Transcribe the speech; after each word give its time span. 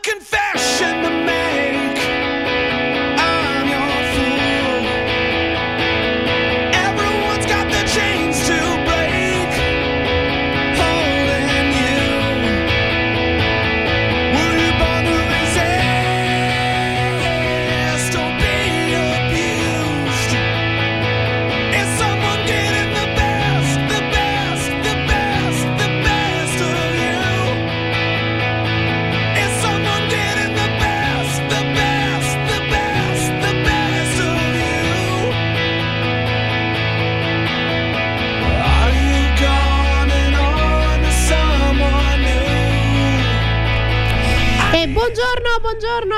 buongiorno, 0.00 0.43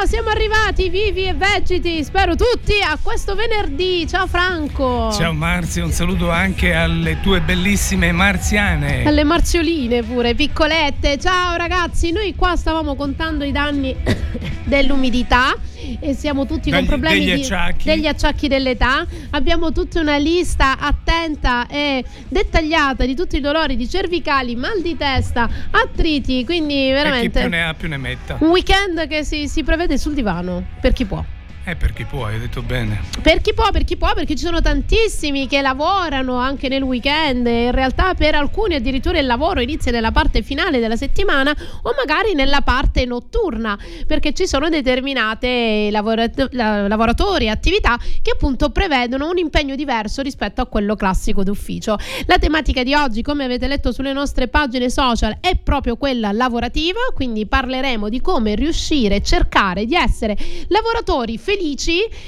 siamo 0.06 0.28
arrivati 0.28 0.88
vivi 0.88 1.24
e 1.24 1.34
vegeti, 1.34 2.05
spero 2.05 2.37
tutti, 2.37 2.74
a 2.80 2.96
questo 3.02 3.34
venerdì. 3.34 4.06
Ciao 4.06 4.29
Franco. 4.29 5.10
Ciao 5.10 5.32
Marzio, 5.32 5.84
un 5.84 5.91
saluto 5.91 6.30
anche 6.30 6.74
alle 6.74 7.19
tue 7.20 7.41
bellissime 7.41 8.12
marziane. 8.12 9.05
Alle 9.05 9.24
marzioline 9.24 10.05
pure, 10.05 10.34
piccolette. 10.34 11.19
Ciao 11.19 11.56
ragazzi, 11.56 12.12
noi 12.12 12.37
qua 12.37 12.55
stavamo 12.55 12.95
contando 12.95 13.42
i 13.45 13.51
danni 13.51 13.96
dell'umidità 14.65 15.56
e 15.98 16.15
siamo 16.15 16.46
tutti 16.46 16.71
Dagli, 16.71 16.80
con 16.80 16.88
problemi 16.88 17.24
degli 17.24 17.34
di, 17.34 17.43
acciacchi. 17.43 17.84
degli 17.84 18.07
acciacchi 18.07 18.49
dell'età. 18.49 19.04
Abbiamo 19.30 19.73
tutta 19.73 20.01
una 20.01 20.18
lista 20.18 20.79
attenta 20.79 21.05
e 21.69 22.05
dettagliata 22.29 23.05
di 23.05 23.15
tutti 23.15 23.37
i 23.37 23.41
dolori 23.41 23.77
di 23.77 23.88
cervicali, 23.88 24.55
mal 24.55 24.80
di 24.80 24.96
testa, 24.96 25.49
attriti, 25.71 26.45
quindi 26.45 26.74
E 26.74 26.87
chi 26.87 26.93
veramente 26.93 27.41
più 27.41 27.49
ne 27.49 27.65
ha 27.65 27.74
più 27.74 27.88
ne 27.88 27.96
metta. 27.96 28.37
un 28.41 28.49
weekend 28.49 29.07
che 29.09 29.24
si, 29.24 29.49
si 29.49 29.63
prevede 29.65 29.99
sul 29.99 30.15
divano 30.15 30.65
per 30.80 30.93
chi 30.93 31.05
può. 31.05 31.24
Eh, 31.68 31.74
per 31.74 31.92
chi 31.92 32.04
può, 32.04 32.26
hai 32.26 32.38
detto 32.38 32.62
bene. 32.62 33.00
Per 33.20 33.40
chi 33.40 33.52
può, 33.52 33.72
per 33.72 33.82
chi 33.82 33.96
può, 33.96 34.14
perché 34.14 34.36
ci 34.36 34.45
sono 34.45 34.60
tantissimi 34.60 35.48
che 35.48 35.60
lavorano 35.62 36.36
anche 36.36 36.68
nel 36.68 36.84
weekend. 36.84 37.45
In 37.48 37.72
realtà, 37.72 38.14
per 38.14 38.36
alcuni 38.36 38.76
addirittura 38.76 39.18
il 39.18 39.26
lavoro 39.26 39.59
inizia 39.59 39.90
nella 39.90 40.12
parte 40.12 40.42
finale 40.42 40.78
della 40.78 40.94
settimana 40.94 41.50
o 41.50 41.92
magari 41.98 42.34
nella 42.34 42.60
parte 42.60 43.04
notturna, 43.04 43.76
perché 44.06 44.32
ci 44.32 44.46
sono 44.46 44.68
determinate 44.68 45.88
lavorat- 45.90 46.50
la- 46.52 46.87
lavoratori 46.87 47.48
attività 47.48 47.98
che 48.22 48.30
appunto 48.30 48.70
prevedono 48.70 49.28
un 49.28 49.38
impegno 49.38 49.74
diverso 49.74 50.22
rispetto 50.22 50.60
a 50.60 50.66
quello 50.66 50.94
classico 50.94 51.42
d'ufficio. 51.42 51.98
La 52.26 52.38
tematica 52.38 52.84
di 52.84 52.94
oggi, 52.94 53.22
come 53.22 53.42
avete 53.42 53.66
letto 53.66 53.90
sulle 53.90 54.12
nostre 54.12 54.46
pagine 54.46 54.88
social, 54.88 55.38
è 55.40 55.56
proprio 55.56 55.96
quella 55.96 56.30
lavorativa, 56.30 57.00
quindi 57.12 57.44
parleremo 57.44 58.09
di 58.09 58.20
come 58.20 58.54
riuscire 58.54 59.20
cercare 59.20 59.84
di 59.84 59.96
essere 59.96 60.37
lavoratori 60.68 61.37
felici 61.37 61.54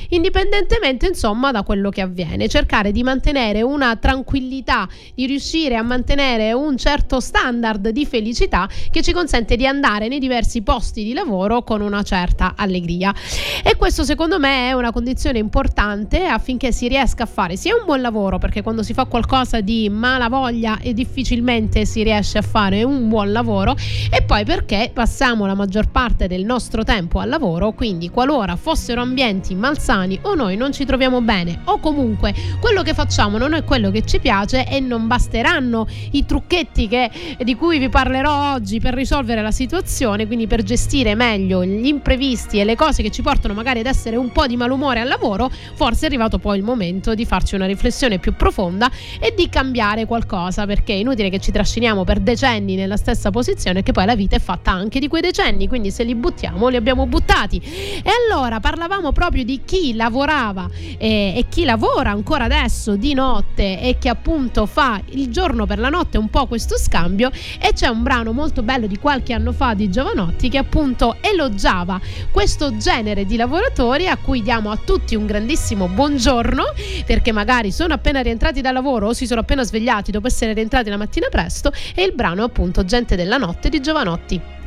indipendentemente 0.08 1.06
insomma 1.06 1.50
da 1.50 1.62
quello 1.62 1.90
che 1.90 2.00
avviene, 2.00 2.48
cercare 2.48 2.92
di 2.92 3.02
mantenere 3.02 3.62
una 3.62 3.96
tranquillità, 3.96 4.88
di 5.14 5.26
riuscire 5.26 5.76
a 5.76 5.82
mantenere 5.82 6.52
un 6.52 6.76
certo 6.76 7.20
standard 7.20 7.88
di 7.90 8.06
felicità 8.06 8.68
che 8.90 9.02
ci 9.02 9.12
consente 9.12 9.56
di 9.56 9.66
andare 9.66 10.08
nei 10.08 10.18
diversi 10.18 10.62
posti 10.62 11.04
di 11.04 11.12
lavoro 11.12 11.62
con 11.62 11.80
una 11.80 12.02
certa 12.02 12.54
allegria. 12.56 13.14
E 13.62 13.76
questo 13.76 14.04
secondo 14.04 14.38
me 14.38 14.68
è 14.68 14.72
una 14.72 14.92
condizione 14.92 15.38
importante 15.38 16.24
affinché 16.24 16.72
si 16.72 16.88
riesca 16.88 17.24
a 17.24 17.26
fare 17.26 17.56
sia 17.56 17.74
un 17.74 17.84
buon 17.84 18.00
lavoro, 18.00 18.38
perché 18.38 18.62
quando 18.62 18.82
si 18.82 18.94
fa 18.94 19.04
qualcosa 19.04 19.60
di 19.60 19.88
malavoglia 19.88 20.78
e 20.80 20.94
difficilmente 20.94 21.84
si 21.84 22.02
riesce 22.02 22.38
a 22.38 22.42
fare 22.42 22.82
un 22.82 23.08
buon 23.08 23.32
lavoro, 23.32 23.76
e 24.10 24.22
poi 24.22 24.44
perché 24.44 24.90
passiamo 24.92 25.46
la 25.46 25.54
maggior 25.54 25.90
parte 25.90 26.26
del 26.26 26.44
nostro 26.44 26.84
tempo 26.84 27.18
al 27.18 27.28
lavoro, 27.28 27.72
quindi 27.72 28.08
qualora 28.08 28.56
fossero 28.56 29.00
ambienti 29.00 29.16
malsani 29.54 30.18
o 30.22 30.34
noi 30.34 30.56
non 30.56 30.72
ci 30.72 30.84
troviamo 30.84 31.20
bene 31.20 31.60
o 31.64 31.78
comunque 31.80 32.32
quello 32.60 32.82
che 32.82 32.94
facciamo 32.94 33.36
non 33.36 33.52
è 33.52 33.64
quello 33.64 33.90
che 33.90 34.04
ci 34.04 34.20
piace 34.20 34.66
e 34.66 34.78
non 34.78 35.08
basteranno 35.08 35.86
i 36.12 36.24
trucchetti 36.24 36.86
che, 36.86 37.10
di 37.42 37.56
cui 37.56 37.78
vi 37.78 37.88
parlerò 37.88 38.52
oggi 38.52 38.78
per 38.78 38.94
risolvere 38.94 39.42
la 39.42 39.50
situazione, 39.50 40.26
quindi 40.26 40.46
per 40.46 40.62
gestire 40.62 41.14
meglio 41.14 41.64
gli 41.64 41.86
imprevisti 41.86 42.60
e 42.60 42.64
le 42.64 42.76
cose 42.76 43.02
che 43.02 43.10
ci 43.10 43.22
portano 43.22 43.54
magari 43.54 43.80
ad 43.80 43.86
essere 43.86 44.16
un 44.16 44.30
po' 44.30 44.46
di 44.46 44.56
malumore 44.56 45.00
al 45.00 45.08
lavoro, 45.08 45.50
forse 45.74 46.04
è 46.04 46.06
arrivato 46.06 46.38
poi 46.38 46.58
il 46.58 46.64
momento 46.64 47.14
di 47.14 47.26
farci 47.26 47.56
una 47.56 47.66
riflessione 47.66 48.18
più 48.18 48.34
profonda 48.34 48.90
e 49.18 49.34
di 49.36 49.48
cambiare 49.48 50.06
qualcosa, 50.06 50.64
perché 50.64 50.92
è 50.92 50.96
inutile 50.96 51.28
che 51.28 51.40
ci 51.40 51.50
trasciniamo 51.50 52.04
per 52.04 52.20
decenni 52.20 52.76
nella 52.76 52.96
stessa 52.96 53.30
posizione, 53.30 53.82
che 53.82 53.92
poi 53.92 54.06
la 54.06 54.14
vita 54.14 54.36
è 54.36 54.40
fatta 54.40 54.70
anche 54.70 55.00
di 55.00 55.08
quei 55.08 55.22
decenni, 55.22 55.66
quindi 55.66 55.90
se 55.90 56.04
li 56.04 56.14
buttiamo 56.14 56.68
li 56.68 56.76
abbiamo 56.76 57.06
buttati. 57.06 57.60
E 58.02 58.10
allora 58.30 58.60
parlavamo 58.60 59.07
proprio 59.12 59.44
di 59.44 59.60
chi 59.64 59.94
lavorava 59.94 60.68
eh, 60.98 61.34
e 61.36 61.44
chi 61.48 61.64
lavora 61.64 62.10
ancora 62.10 62.44
adesso 62.44 62.96
di 62.96 63.14
notte 63.14 63.80
e 63.80 63.96
che 63.98 64.08
appunto 64.08 64.66
fa 64.66 65.00
il 65.10 65.30
giorno 65.30 65.66
per 65.66 65.78
la 65.78 65.88
notte 65.88 66.18
un 66.18 66.28
po' 66.28 66.46
questo 66.46 66.76
scambio 66.76 67.30
e 67.60 67.72
c'è 67.72 67.86
un 67.86 68.02
brano 68.02 68.32
molto 68.32 68.62
bello 68.62 68.86
di 68.86 68.98
qualche 68.98 69.32
anno 69.32 69.52
fa 69.52 69.74
di 69.74 69.90
Giovanotti 69.90 70.48
che 70.48 70.58
appunto 70.58 71.16
elogiava 71.20 72.00
questo 72.30 72.76
genere 72.76 73.24
di 73.24 73.36
lavoratori 73.36 74.08
a 74.08 74.16
cui 74.16 74.42
diamo 74.42 74.70
a 74.70 74.76
tutti 74.76 75.14
un 75.14 75.26
grandissimo 75.26 75.88
buongiorno 75.88 76.64
perché 77.06 77.32
magari 77.32 77.70
sono 77.70 77.94
appena 77.94 78.20
rientrati 78.20 78.60
dal 78.60 78.74
lavoro 78.74 79.08
o 79.08 79.12
si 79.12 79.26
sono 79.26 79.40
appena 79.40 79.62
svegliati 79.62 80.10
dopo 80.10 80.26
essere 80.26 80.52
rientrati 80.52 80.90
la 80.90 80.96
mattina 80.96 81.28
presto 81.28 81.72
e 81.94 82.02
il 82.02 82.12
brano 82.14 82.42
appunto 82.42 82.84
Gente 82.84 83.16
della 83.16 83.36
notte 83.36 83.68
di 83.68 83.80
Giovanotti. 83.80 84.57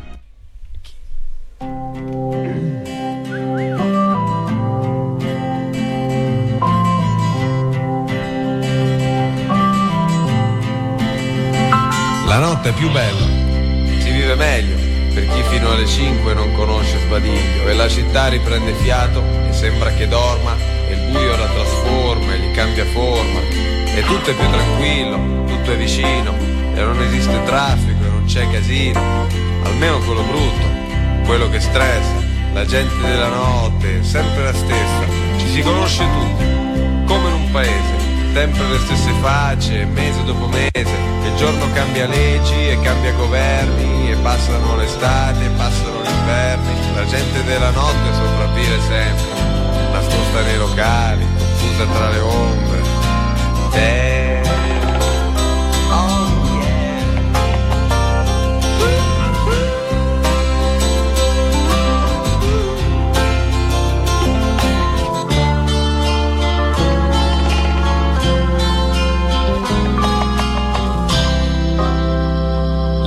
La 12.32 12.40
notte 12.40 12.70
è 12.70 12.72
più 12.72 12.90
bella, 12.92 13.28
si 14.00 14.10
vive 14.10 14.36
meglio 14.36 14.78
per 15.14 15.28
chi 15.28 15.44
fino 15.50 15.70
alle 15.70 15.86
5 15.86 16.34
non 16.34 16.54
conosce 16.54 16.98
sbadiglio 17.00 17.68
e 17.68 17.74
la 17.74 17.90
città 17.90 18.30
riprende 18.30 18.72
fiato 18.76 19.22
e 19.50 19.52
sembra 19.52 19.92
che 19.92 20.08
dorma 20.08 20.56
e 20.88 20.94
il 20.94 21.12
buio 21.12 21.36
la 21.36 21.48
trasforma 21.48 22.34
e 22.34 22.40
gli 22.40 22.52
cambia 22.54 22.86
forma 22.86 23.42
e 23.42 24.02
tutto 24.08 24.30
è 24.30 24.34
più 24.34 24.50
tranquillo, 24.50 25.44
tutto 25.44 25.74
è 25.74 25.76
vicino 25.76 26.34
e 26.74 26.82
non 26.82 27.02
esiste 27.02 27.44
traffico 27.44 28.02
e 28.02 28.08
non 28.08 28.24
c'è 28.24 28.50
casino, 28.50 29.28
almeno 29.64 30.00
quello 30.00 30.24
brutto, 30.24 31.26
quello 31.26 31.50
che 31.50 31.60
stressa, 31.60 32.16
la 32.54 32.66
gente 32.66 32.96
della 33.02 33.28
notte 33.28 34.04
sempre 34.04 34.44
la 34.44 34.54
stessa, 34.54 35.06
ci 35.36 35.50
si 35.50 35.62
conosce 35.62 36.06
tutti, 36.06 36.46
come 37.08 37.28
in 37.28 37.34
un 37.34 37.52
paese 37.52 38.01
sempre 38.34 38.68
le 38.68 38.80
stesse 38.80 39.12
facce, 39.22 39.86
mese 39.86 40.24
dopo 40.24 40.48
mese, 40.48 40.96
il 41.26 41.36
giorno 41.38 41.66
cambia 41.74 42.08
leggi 42.08 42.70
e 42.70 42.80
cambia 42.82 43.12
governi, 43.14 44.12
e 44.12 44.16
passano 44.16 44.76
l'estate, 44.76 45.46
e 45.46 45.50
passano 45.50 46.02
gli 46.02 46.10
inverni, 46.10 46.96
la 46.96 47.06
gente 47.06 47.44
della 47.44 47.72
notte 47.72 48.14
sopravvive 48.14 48.80
sempre, 48.82 49.92
nascosta 49.92 50.42
nei 50.42 50.58
locali, 50.58 51.26
confusa 51.62 51.86
tra 51.86 52.10
le 52.10 52.20
ombre. 52.20 52.82
Te- 53.72 54.41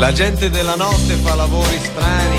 La 0.04 0.12
gente 0.12 0.50
della 0.50 0.74
notte 0.74 1.14
fa 1.14 1.34
lavori 1.34 1.80
strani, 1.82 2.36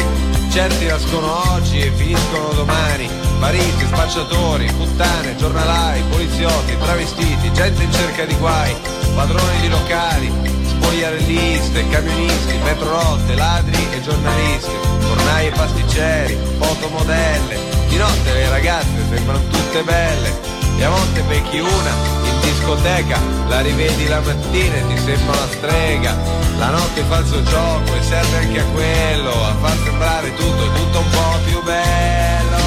certi 0.52 0.86
nascono 0.86 1.52
oggi 1.54 1.80
e 1.80 1.90
finiscono 1.96 2.54
domani. 2.54 3.10
Mariti, 3.40 3.88
spacciatori, 3.88 4.72
puttane, 4.74 5.36
giornalai, 5.36 6.04
poliziotti, 6.12 6.78
travestiti, 6.78 7.52
gente 7.54 7.82
in 7.82 7.92
cerca 7.92 8.24
di 8.26 8.36
guai, 8.36 8.72
padroni 9.16 9.62
di 9.62 9.70
locali, 9.70 10.32
spogliarelliste, 10.64 11.90
camionisti, 11.90 12.56
metrorotte, 12.64 13.34
ladri 13.34 13.88
e 13.94 14.02
giornalisti, 14.04 14.72
fornai 15.00 15.48
e 15.48 15.50
pasticceri, 15.50 16.38
fotomodelle. 16.60 17.58
Di 17.88 17.98
notte 17.98 18.32
le 18.32 18.48
ragazze 18.50 19.06
sembrano 19.10 19.42
tutte 19.50 19.82
belle, 19.82 20.40
e 20.78 20.84
a 20.84 20.90
volte 20.90 21.22
becchi 21.24 21.58
una 21.58 22.25
discoteca, 22.46 23.20
la 23.48 23.62
rivedi 23.62 24.08
la 24.08 24.22
mattina 24.22 24.76
e 24.76 24.88
ti 24.88 24.98
sembra 24.98 25.36
una 25.36 25.48
strega. 25.48 26.16
La 26.58 26.70
notte 26.70 27.04
fa 27.04 27.18
il 27.18 27.26
suo 27.26 27.44
gioco 27.44 27.94
e 27.94 28.02
serve 28.02 28.38
anche 28.38 28.60
a 28.60 28.66
quello, 28.66 29.32
a 29.32 29.56
far 29.62 29.78
sembrare 29.84 30.34
tutto, 30.36 30.72
tutto 30.72 31.00
un 31.00 31.10
po' 31.10 31.40
più 31.46 31.64
bello. 31.64 32.64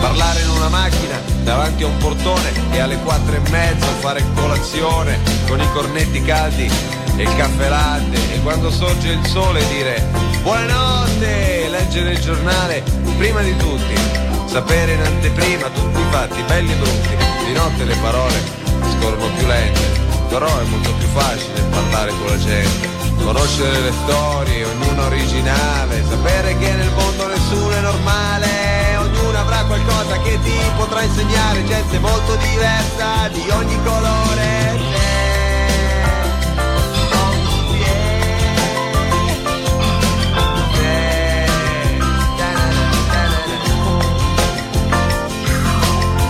Parlare 0.00 0.40
in 0.40 0.48
una 0.50 0.68
macchina 0.68 1.20
davanti 1.42 1.82
a 1.82 1.86
un 1.86 1.96
portone 1.98 2.52
e 2.72 2.80
alle 2.80 2.98
quattro 2.98 3.34
e 3.34 3.50
mezzo 3.50 3.86
fare 4.00 4.24
colazione 4.34 5.18
con 5.46 5.60
i 5.60 5.72
cornetti 5.72 6.22
caldi 6.22 6.95
e 7.16 7.22
il 7.22 7.36
caffè 7.36 7.68
latte 7.68 8.34
e 8.34 8.40
quando 8.42 8.70
sorge 8.70 9.08
il 9.08 9.26
sole 9.26 9.66
dire 9.68 10.04
buonanotte, 10.42 11.68
leggere 11.70 12.12
il 12.12 12.20
giornale 12.20 12.82
prima 13.16 13.40
di 13.40 13.56
tutti, 13.56 13.94
sapere 14.44 14.92
in 14.92 15.00
anteprima 15.00 15.68
tutti 15.70 15.98
i 15.98 16.04
fatti 16.10 16.42
belli 16.42 16.72
e 16.72 16.76
brutti, 16.76 17.16
di 17.46 17.52
notte 17.54 17.84
le 17.84 17.96
parole 18.02 18.34
scorrono 18.92 19.28
più 19.34 19.46
lente, 19.46 19.80
però 20.28 20.46
è 20.46 20.64
molto 20.64 20.92
più 20.92 21.08
facile 21.08 21.62
parlare 21.70 22.10
con 22.10 22.26
la 22.26 22.38
gente, 22.38 22.88
conoscere 23.24 23.80
le 23.80 23.92
storie, 24.04 24.64
ognuna 24.64 25.06
originale, 25.06 26.04
sapere 26.08 26.56
che 26.58 26.70
nel 26.70 26.90
mondo 26.92 27.26
nessuno 27.28 27.70
è 27.70 27.80
normale, 27.80 28.96
ognuno 28.98 29.38
avrà 29.38 29.64
qualcosa 29.64 30.20
che 30.20 30.38
ti 30.42 30.54
potrà 30.76 31.02
insegnare, 31.02 31.64
gente 31.64 31.98
molto 31.98 32.36
diversa 32.36 33.28
di 33.32 33.48
ogni 33.50 33.78
colore. 33.82 34.55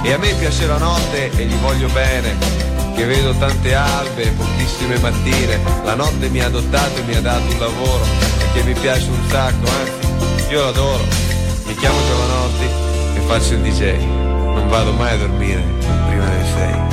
E 0.06 0.12
a 0.12 0.18
me 0.18 0.32
piace 0.34 0.68
la 0.68 0.78
notte 0.78 1.32
e 1.36 1.44
gli 1.46 1.56
voglio 1.56 1.88
bene, 1.88 2.36
che 2.94 3.04
vedo 3.06 3.34
tante 3.34 3.74
albe, 3.74 4.30
pochissime 4.36 5.00
mattine, 5.00 5.58
la 5.82 5.96
notte 5.96 6.28
mi 6.28 6.38
ha 6.38 6.46
adottato 6.46 7.00
e 7.00 7.02
mi 7.02 7.16
ha 7.16 7.20
dato 7.20 7.42
un 7.42 7.58
lavoro, 7.58 8.04
e 8.04 8.52
che 8.54 8.62
mi 8.62 8.72
piace 8.74 9.10
un 9.10 9.28
sacco, 9.28 9.68
anzi, 9.68 10.52
io 10.52 10.62
l'adoro. 10.62 11.02
Mi 11.64 11.74
chiamo 11.74 11.98
Giovanotti 12.06 12.64
e 13.16 13.20
faccio 13.26 13.54
il 13.54 13.62
DJ, 13.62 13.98
non 13.98 14.68
vado 14.68 14.92
mai 14.92 15.14
a 15.14 15.16
dormire 15.16 15.64
prima 15.80 16.24
delle 16.24 16.44
sei. 16.54 16.85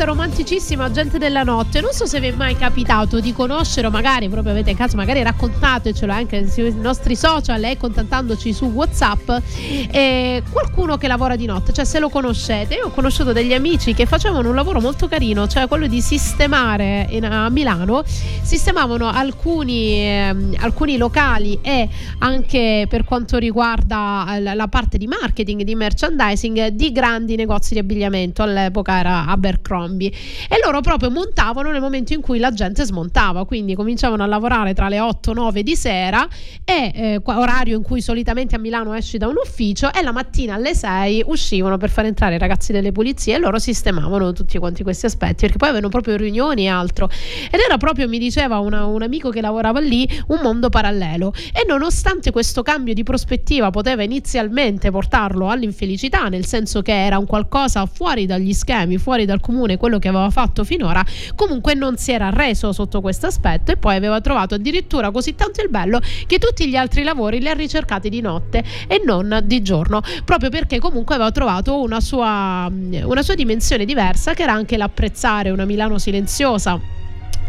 Questa 0.00 0.04
romanticissima 0.04 0.90
gente 0.90 1.18
della 1.18 1.42
notte. 1.42 1.82
Non 1.82 1.92
so 1.92 2.06
se 2.06 2.20
vi 2.20 2.28
è 2.28 2.32
mai 2.32 2.56
capitato 2.56 3.20
di 3.20 3.34
conoscere, 3.34 3.86
o 3.86 3.90
magari 3.90 4.30
proprio 4.30 4.52
avete 4.52 4.70
in 4.70 4.76
caso, 4.76 4.96
magari 4.96 5.22
raccontatecelo 5.22 6.10
anche 6.10 6.48
sui 6.48 6.72
nostri 6.74 7.14
social 7.14 7.62
e 7.64 7.72
eh, 7.72 7.76
contattandoci 7.76 8.52
su 8.52 8.66
WhatsApp. 8.66 9.30
Eh, 9.90 10.42
qualcuno 10.50 10.96
che 10.96 11.06
lavora 11.06 11.36
di 11.36 11.44
notte, 11.44 11.74
cioè 11.74 11.84
se 11.84 11.98
lo 11.98 12.08
conoscete. 12.08 12.76
Io 12.76 12.86
ho 12.86 12.90
conosciuto 12.90 13.32
degli 13.32 13.52
amici 13.52 13.92
che 13.92 14.06
facevano 14.06 14.48
un 14.48 14.54
lavoro 14.54 14.80
molto 14.80 15.06
carino, 15.06 15.46
cioè 15.46 15.68
quello 15.68 15.86
di 15.86 16.00
sistemare 16.00 17.06
in, 17.10 17.26
a 17.26 17.50
Milano, 17.50 18.02
sistemavano 18.04 19.10
alcuni, 19.10 19.96
eh, 19.96 20.34
alcuni 20.60 20.96
locali 20.96 21.58
e 21.60 21.88
anche 22.20 22.86
per 22.88 23.04
quanto 23.04 23.36
riguarda 23.36 24.38
la, 24.38 24.54
la 24.54 24.68
parte 24.68 24.96
di 24.96 25.06
marketing, 25.06 25.62
di 25.62 25.74
merchandising 25.74 26.68
di 26.68 26.90
grandi 26.90 27.36
negozi 27.36 27.74
di 27.74 27.80
abbigliamento. 27.80 28.42
All'epoca 28.42 28.98
era 28.98 29.26
Abercrombie 29.26 29.89
zombie. 29.90 30.10
E 30.48 30.60
loro 30.64 30.80
proprio 30.80 31.10
montavano 31.10 31.70
nel 31.70 31.80
momento 31.80 32.12
in 32.12 32.20
cui 32.20 32.38
la 32.38 32.52
gente 32.52 32.84
smontava, 32.84 33.44
quindi 33.44 33.74
cominciavano 33.74 34.22
a 34.22 34.26
lavorare 34.26 34.72
tra 34.72 34.88
le 34.88 35.00
8 35.00 35.32
e 35.32 35.34
9 35.34 35.62
di 35.62 35.76
sera 35.76 36.26
e 36.64 36.92
eh, 36.94 37.20
orario 37.24 37.76
in 37.76 37.82
cui 37.82 38.00
solitamente 38.00 38.54
a 38.54 38.58
Milano 38.58 38.94
esci 38.94 39.18
da 39.18 39.26
un 39.26 39.34
ufficio 39.42 39.92
e 39.92 40.02
la 40.02 40.12
mattina 40.12 40.54
alle 40.54 40.74
6 40.74 41.24
uscivano 41.26 41.76
per 41.76 41.90
far 41.90 42.06
entrare 42.06 42.36
i 42.36 42.38
ragazzi 42.38 42.72
delle 42.72 42.92
pulizie 42.92 43.34
e 43.34 43.38
loro 43.38 43.58
sistemavano 43.58 44.32
tutti 44.32 44.58
quanti 44.58 44.82
questi 44.82 45.06
aspetti 45.06 45.42
perché 45.42 45.58
poi 45.58 45.68
avevano 45.68 45.90
proprio 45.90 46.16
riunioni 46.16 46.64
e 46.64 46.68
altro. 46.68 47.08
Ed 47.50 47.60
era 47.60 47.76
proprio 47.76 48.08
mi 48.08 48.18
diceva 48.18 48.58
una, 48.58 48.84
un 48.86 49.02
amico 49.02 49.30
che 49.30 49.40
lavorava 49.40 49.80
lì 49.80 50.08
un 50.28 50.40
mondo 50.42 50.68
parallelo. 50.68 51.32
E 51.52 51.64
nonostante 51.66 52.30
questo 52.30 52.62
cambio 52.62 52.94
di 52.94 53.02
prospettiva 53.02 53.70
poteva 53.70 54.02
inizialmente 54.02 54.90
portarlo 54.90 55.48
all'infelicità 55.48 56.28
nel 56.28 56.46
senso 56.46 56.82
che 56.82 56.92
era 56.92 57.18
un 57.18 57.26
qualcosa 57.26 57.86
fuori 57.86 58.26
dagli 58.26 58.52
schemi 58.52 58.98
fuori 58.98 59.24
dal 59.24 59.40
comune 59.40 59.76
quello 59.80 59.98
che 59.98 60.08
aveva 60.08 60.28
fatto 60.28 60.62
finora, 60.62 61.02
comunque 61.34 61.72
non 61.72 61.96
si 61.96 62.12
era 62.12 62.26
arreso 62.26 62.70
sotto 62.74 63.00
questo 63.00 63.26
aspetto 63.26 63.72
e 63.72 63.78
poi 63.78 63.96
aveva 63.96 64.20
trovato 64.20 64.54
addirittura 64.54 65.10
così 65.10 65.34
tanto 65.34 65.62
il 65.62 65.70
bello 65.70 66.00
che 66.26 66.38
tutti 66.38 66.68
gli 66.68 66.76
altri 66.76 67.02
lavori 67.02 67.40
li 67.40 67.48
ha 67.48 67.54
ricercati 67.54 68.10
di 68.10 68.20
notte 68.20 68.62
e 68.86 69.00
non 69.02 69.40
di 69.44 69.62
giorno, 69.62 70.02
proprio 70.26 70.50
perché 70.50 70.78
comunque 70.78 71.14
aveva 71.14 71.30
trovato 71.32 71.80
una 71.80 72.00
sua, 72.00 72.70
una 72.70 73.22
sua 73.22 73.34
dimensione 73.34 73.86
diversa 73.86 74.34
che 74.34 74.42
era 74.42 74.52
anche 74.52 74.76
l'apprezzare 74.76 75.48
una 75.48 75.64
Milano 75.64 75.98
silenziosa 75.98 76.99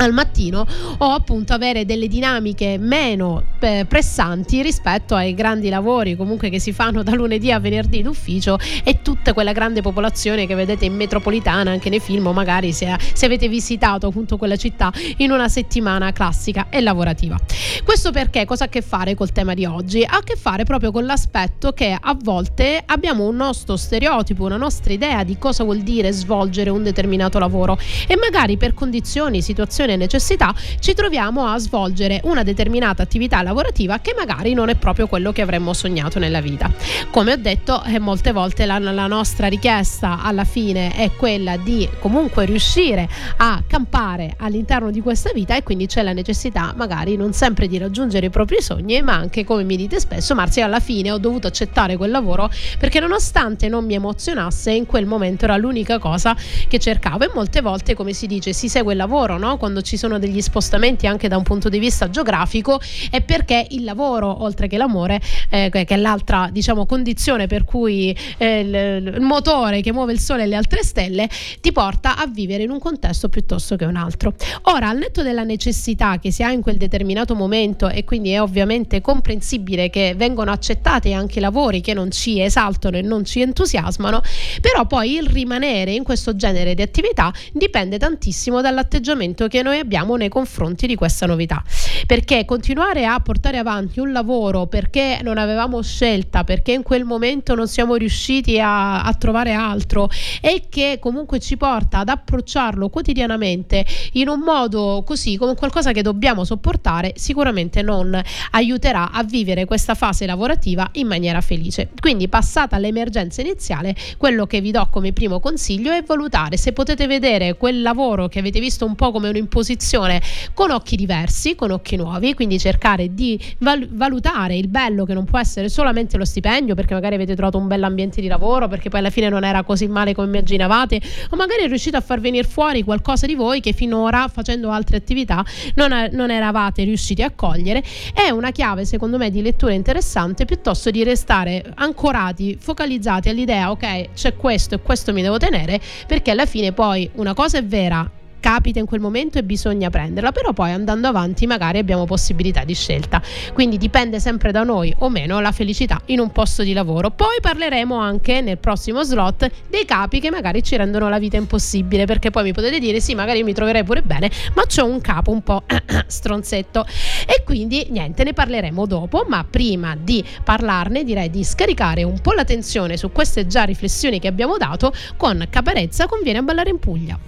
al 0.03 0.13
mattino 0.13 0.65
o 0.98 1.12
appunto 1.12 1.53
avere 1.53 1.86
delle 1.86 2.08
dinamiche 2.08 2.77
meno 2.79 3.43
eh, 3.60 3.86
pressanti 3.88 4.62
rispetto 4.62 5.15
ai 5.15 5.34
grandi 5.34 5.70
lavori 5.70 6.15
comunque 6.15 6.50
che 6.50 6.60
si 6.60 6.74
fanno 6.74 7.03
da 7.03 7.13
lunedì 7.13 7.51
a 7.51 7.60
venerdì 7.60 8.01
d'ufficio 8.01 8.58
e 8.84 9.01
tutta 9.01 9.34
quella 9.34 9.51
grande 9.51 9.81
popolazione 9.81 10.48
che 10.48 10.55
vedete 10.55 10.86
in 10.86 10.96
metropolitana 10.96 11.72
anche 11.72 11.89
nei 11.89 12.00
film 12.00 12.27
o 12.27 12.34
magari 12.34 12.74
se, 12.74 12.96
se 13.13 13.25
avete 13.25 13.48
visitato 13.48 14.08
appunto 14.08 14.38
quella 14.38 14.55
città 14.55 14.91
in 15.17 15.31
una 15.31 15.48
settimana 15.48 16.12
classica 16.12 16.67
e 16.70 16.81
lavorativa. 16.81 17.39
Questo 17.84 18.12
perché 18.12 18.46
cosa 18.46 18.63
ha 18.63 18.67
a 18.67 18.70
che 18.70 18.81
fare 18.81 19.15
col 19.15 19.31
tema 19.31 19.53
di 19.53 19.65
oggi? 19.65 20.03
Ha 20.03 20.17
a 20.17 20.24
che 20.24 20.36
fare 20.36 20.63
proprio 20.63 20.91
con 20.91 21.05
l'aspetto 21.05 21.74
che 21.74 21.96
a 22.00 22.17
volte 22.20 22.81
abbiamo 22.84 23.27
un 23.27 23.36
nostro 23.36 23.77
stereotipo 23.77 24.46
una 24.46 24.58
nostra 24.58 24.93
idea 24.93 25.24
di 25.24 25.38
cosa 25.38 25.63
vuol 25.63 25.81
dire 25.81 26.12
svolgere 26.12 26.70
un 26.70 26.84
determinato 26.84 27.38
lavoro 27.38 27.77
e 28.08 28.15
magari 28.17 28.58
per 28.58 28.74
condizioni 28.74 29.41
situazioni 29.41 29.90
e 29.93 29.98
necessità 29.98 30.53
ci 30.79 30.93
troviamo 30.93 31.45
a 31.45 31.57
svolgere 31.57 32.19
una 32.24 32.43
determinata 32.43 33.03
attività 33.03 33.41
lavorativa 33.41 34.00
che 34.00 34.13
magari 34.17 34.53
non 34.53 34.69
è 34.69 34.75
proprio 34.75 35.07
quello 35.07 35.31
che 35.31 35.41
avremmo 35.41 35.74
sognato 35.74 36.19
nella 36.19 36.41
vita. 36.41 36.71
Come 37.10 37.33
ho 37.33 37.38
detto, 37.38 37.83
eh, 37.83 38.00
molte 38.00 38.31
volte 38.31 38.65
la, 38.65 38.79
la 38.79 39.07
nostra 39.07 39.48
richiesta 39.48 40.21
alla 40.21 40.43
fine 40.43 40.93
è 40.95 41.12
quella 41.12 41.57
di 41.57 41.88
comunque 42.00 42.45
riuscire 42.45 43.07
a 43.38 43.63
campare 43.65 44.36
all'interno 44.38 44.91
di 44.91 45.01
questa 45.01 45.31
vita 45.33 45.55
e 45.55 45.63
quindi 45.63 45.88
c'è 45.88 46.01
la 46.01 46.13
necessità 46.13 46.74
magari 46.75 47.15
non 47.15 47.33
sempre 47.33 47.67
di 47.67 47.77
raggiungere 47.77 48.27
i 48.27 48.29
propri 48.29 48.62
sogni, 48.62 49.01
ma 49.01 49.13
anche 49.13 49.43
come 49.43 49.63
mi 49.63 49.75
dite 49.75 50.00
spesso, 50.00 50.36
Marzia 50.36 50.65
alla 50.65 50.79
fine 50.79 51.12
ho 51.12 51.17
dovuto 51.17 51.48
accettare 51.48 51.98
quel 51.98 52.12
lavoro 52.12 52.50
perché 52.77 53.00
nonostante 53.00 53.67
non 53.67 53.86
mi 53.86 53.93
emozionasse 53.93 54.71
in 54.71 54.86
quel 54.86 55.05
momento 55.05 55.45
era 55.45 55.57
l'unica 55.57 56.00
cosa 56.00 56.36
che 56.67 56.79
cercavo 56.79 57.25
e 57.25 57.31
molte 57.33 57.62
volte 57.62 57.95
come 57.95 58.13
si 58.13 58.27
dice 58.27 58.53
si 58.53 58.69
segue 58.69 58.93
il 58.93 58.98
lavoro, 58.98 59.38
no? 59.38 59.57
Quando 59.57 59.81
quando 59.82 59.84
ci 59.84 59.98
sono 59.98 60.20
degli 60.20 60.42
spostamenti 60.42 61.08
anche 61.08 61.28
da 61.28 61.38
un 61.38 61.44
punto 61.44 61.68
di 61.68 61.80
vista 61.80 62.10
geografico 62.10 62.80
è 63.10 63.22
perché 63.22 63.68
il 63.72 63.84
lavoro, 63.84 64.44
oltre 64.44 64.68
che 64.68 64.78
l'amore, 64.78 65.20
eh, 65.50 65.70
che 65.72 65.86
è 65.86 65.98
l'altra 65.98 66.50
diciamo, 66.52 66.86
condizione 66.86 67.48
per 67.48 67.66
cui 67.66 68.16
eh, 68.38 68.60
il, 68.60 69.14
il, 69.16 69.22
motore 69.22 69.82
che 69.82 69.92
muove 69.92 70.14
il 70.14 70.20
sole 70.20 70.44
e 70.44 70.46
le 70.46 70.56
altre 70.56 70.84
stelle, 70.84 71.28
ti 71.60 71.72
porta 71.72 72.16
a 72.18 72.28
vivere 72.28 72.64
in 72.64 72.70
un 72.70 72.80
contesto 72.80 73.30
piuttosto 73.30 73.76
che 73.76 73.86
un 73.86 73.96
altro. 73.96 74.34
Ora, 74.64 74.90
al 74.90 74.98
netto 74.98 75.24
della 75.24 75.44
necessità 75.44 76.20
che 76.20 76.32
si 76.32 76.44
ha 76.44 76.52
in 76.52 76.62
quel 76.62 76.78
determinato 76.78 77.36
momento 77.36 77.90
e 77.90 78.04
quindi 78.04 78.32
è 78.32 78.42
ovviamente 78.42 79.02
comprensibile 79.02 79.90
che 79.90 80.14
vengono 80.16 80.52
accettati 80.52 81.14
anche 81.14 81.40
lavori 81.40 81.82
che 81.82 81.94
non 81.94 82.12
ci 82.12 82.42
esaltano 82.42 82.98
e 82.98 83.02
non 83.02 83.26
ci 83.26 83.42
entusiasmano, 83.42 84.22
però 84.62 84.86
poi 84.86 85.16
il 85.16 85.28
rimanere 85.28 85.92
in 85.92 86.04
questo 86.04 86.36
genere 86.36 86.74
di 86.74 86.82
attività 86.82 87.34
dipende 87.52 87.98
tantissimo 87.98 88.62
dall'atteggiamento 88.62 89.48
che 89.48 89.61
che 89.62 89.63
noi 89.63 89.77
abbiamo 89.77 90.15
nei 90.15 90.30
confronti 90.30 90.88
di 90.88 90.96
questa 90.96 91.25
novità. 91.27 91.63
Perché 92.08 92.46
continuare 92.46 93.06
a 93.06 93.20
portare 93.20 93.60
avanti 93.60 94.00
un 94.00 94.12
lavoro 94.12 94.65
perché 94.65 95.20
non 95.22 95.38
avevamo 95.38 95.82
scelta, 95.82 96.44
perché 96.44 96.72
in 96.72 96.82
quel 96.82 97.06
momento 97.06 97.53
non 97.53 97.68
siamo 97.68 97.96
riusciti 97.96 98.60
a, 98.60 99.03
a 99.03 99.13
trovare 99.13 99.53
altro 99.53 100.10
e 100.41 100.65
che 100.70 100.98
comunque 101.00 101.39
ci 101.39 101.58
porta 101.58 102.00
ad 102.00 102.10
approcciarlo 102.10 102.89
quotidianamente 102.89 103.86
in 104.13 104.27
un 104.27 104.39
modo 104.39 105.03
così 105.06 105.38
come 105.38 105.56
qualcosa 105.56 105.91
che 105.91 106.01
dobbiamo 106.01 106.44
sopportare, 106.44 107.13
sicuramente 107.15 107.84
non 107.84 108.20
aiuterà 108.51 109.12
a 109.12 109.24
vivere 109.24 109.65
questa 109.65 109.94
fase 109.94 110.25
lavorativa 110.25 110.89
in 110.94 111.08
maniera 111.08 111.39
felice. 111.41 111.89
Quindi 112.00 112.27
passata 112.27 112.80
l'emergenza 112.80 113.41
iniziale, 113.41 113.96
quello 114.18 114.48
che 114.48 114.60
vi 114.60 114.72
do 114.72 114.88
come 114.89 115.13
primo 115.13 115.39
consiglio 115.39 115.91
è 115.91 116.01
valutare 116.01 116.58
se 116.58 116.74
potete 116.74 117.06
vedere 117.06 117.56
quel 117.56 117.82
lavoro 117.82 118.27
che 118.27 118.39
avete 118.39 118.60
visto 118.60 118.86
un 118.86 118.96
po' 118.96 119.12
come 119.12 119.30
un'imposizione 119.51 120.22
con 120.53 120.72
occhi 120.72 120.96
diversi, 120.96 121.55
con 121.55 121.72
occhi 121.72 121.98
nuovi, 121.98 122.34
quindi 122.34 122.58
cercare 122.58 123.13
di 123.13 123.39
val- 123.60 123.88
valutare 123.91 124.55
il 124.55 124.70
bello 124.70 125.03
che 125.03 125.13
non 125.13 125.25
può 125.25 125.38
essere 125.38 125.67
solamente 125.67 126.17
lo 126.17 126.24
stipendio, 126.24 126.74
perché 126.74 126.93
magari 126.93 127.15
avete 127.15 127.36
trovato 127.36 127.58
un 127.58 127.67
bel 127.67 127.84
ambiente 127.84 128.22
di 128.22 128.27
lavoro, 128.27 128.70
perché 128.70 128.89
poi 128.89 129.01
alla 129.01 129.10
fine 129.10 129.27
non 129.27 129.43
era 129.43 129.63
così 129.63 129.88
male 129.88 130.15
come 130.15 130.27
immaginavate, 130.27 131.01
o 131.29 131.36
magari 131.36 131.67
riuscite 131.67 131.98
a 131.98 132.01
far 132.01 132.22
venire 132.22 132.48
fuori 132.48 132.84
qualcosa 132.84 133.25
di 133.25 133.36
voi 133.36 133.60
che 133.60 133.74
finora 133.74 134.27
facendo 134.29 134.70
altre 134.72 134.98
attività 134.98 135.43
non, 135.75 135.91
a- 135.91 136.08
non 136.08 136.31
eravate 136.31 136.84
riusciti 136.84 137.22
a 137.22 137.31
cogliere. 137.31 137.84
È 138.13 138.29
una 138.29 138.51
chiave 138.51 138.86
secondo 138.86 139.17
me 139.17 139.29
di 139.29 139.41
lettura 139.41 139.74
interessante 139.74 140.46
piuttosto 140.46 140.89
di 140.89 141.03
restare 141.03 141.74
ancorati, 141.75 142.58
focalizzati 142.60 143.27
all'idea 143.29 143.72
ok 143.72 144.13
c'è 144.13 144.36
questo 144.36 144.75
e 144.75 144.81
questo 144.81 145.12
mi 145.12 145.22
devo 145.22 145.38
tenere 145.38 145.79
perché 146.08 146.31
alla 146.31 146.46
fine 146.46 146.72
poi 146.72 147.10
una 147.15 147.34
cosa 147.34 147.58
è 147.58 147.63
vera 147.63 148.10
capita 148.41 148.79
in 148.79 148.86
quel 148.86 149.00
momento 149.00 149.38
e 149.38 149.43
bisogna 149.43 149.89
prenderla, 149.89 150.33
però 150.33 150.51
poi 150.51 150.71
andando 150.71 151.07
avanti 151.07 151.48
magari 151.48 151.77
abbiamo 151.77 152.03
possibilità 152.03 152.65
di 152.65 152.74
scelta. 152.74 153.21
Quindi 153.53 153.77
dipende 153.77 154.19
sempre 154.19 154.51
da 154.51 154.63
noi 154.63 154.93
o 155.00 155.07
meno 155.07 155.39
la 155.39 155.53
felicità 155.53 156.01
in 156.07 156.19
un 156.19 156.31
posto 156.33 156.63
di 156.63 156.74
lavoro. 156.74 157.12
Poi 157.12 157.38
parleremo 157.39 157.95
anche 157.98 158.41
nel 158.41 158.57
prossimo 158.57 159.03
slot 159.03 159.50
dei 159.69 159.86
capi 159.86 160.19
che 160.19 160.29
magari 160.29 160.62
ci 160.62 160.75
rendono 160.75 161.07
la 161.07 161.19
vita 161.19 161.38
impossibile, 161.38 162.05
perché 162.05 162.31
poi 162.31 162.43
mi 162.43 162.51
potete 162.51 162.79
dire 162.79 163.00
sì, 163.00 163.15
magari 163.15 163.43
mi 163.43 163.53
troverei 163.53 163.86
pure 163.86 164.01
bene, 164.01 164.29
ma 164.55 164.63
c'ho 164.65 164.86
un 164.86 165.00
capo 165.00 165.31
un 165.31 165.41
po' 165.41 165.63
stronzetto. 166.05 166.86
E 167.25 167.43
quindi 167.45 167.88
niente, 167.91 168.25
ne 168.25 168.33
parleremo 168.33 168.86
dopo, 168.86 169.25
ma 169.27 169.45
prima 169.50 169.95
di 169.95 170.21
parlarne 170.43 171.03
direi 171.03 171.29
di 171.29 171.43
scaricare 171.43 172.03
un 172.03 172.19
po' 172.19 172.33
la 172.33 172.43
tensione 172.43 172.98
su 172.98 173.12
queste 173.12 173.45
già 173.45 173.63
riflessioni 173.63 174.19
che 174.19 174.27
abbiamo 174.27 174.57
dato 174.57 174.91
con 175.15 175.45
Caparezza 175.50 176.07
conviene 176.07 176.41
ballare 176.41 176.69
in 176.71 176.79
Puglia. 176.79 177.19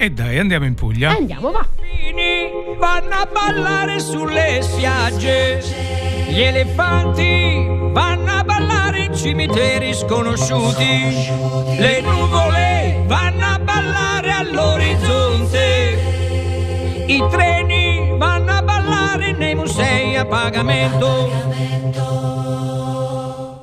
E 0.00 0.10
dai, 0.10 0.38
andiamo 0.38 0.64
in 0.64 0.74
Puglia. 0.74 1.10
Andiamo, 1.10 1.50
va. 1.50 1.66
Vanno 2.78 3.14
a 3.16 3.26
ballare 3.26 3.98
sulle 3.98 4.62
spiagge. 4.62 5.60
Gli 6.28 6.40
elefanti 6.40 7.66
vanno 7.90 8.32
a 8.32 8.44
ballare 8.44 9.06
in 9.06 9.16
cimiteri 9.16 9.92
sconosciuti. 9.92 11.26
Le 11.78 12.00
nuvole 12.00 13.02
vanno 13.08 13.44
a 13.44 13.58
ballare 13.58 14.30
all'orizzonte. 14.30 15.64
I 17.08 17.24
treni 17.28 18.16
vanno 18.16 18.52
a 18.52 18.62
ballare 18.62 19.32
nei 19.32 19.56
musei 19.56 20.14
a 20.14 20.24
pagamento. 20.24 21.28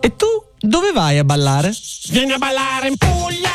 E 0.01 0.15
tu 0.17 0.27
dove 0.59 0.91
vai 0.91 1.17
a 1.17 1.23
ballare? 1.23 1.71
Vieni 2.09 2.33
a 2.33 2.37
ballare 2.37 2.89
in 2.89 2.97
Puglia. 2.97 3.54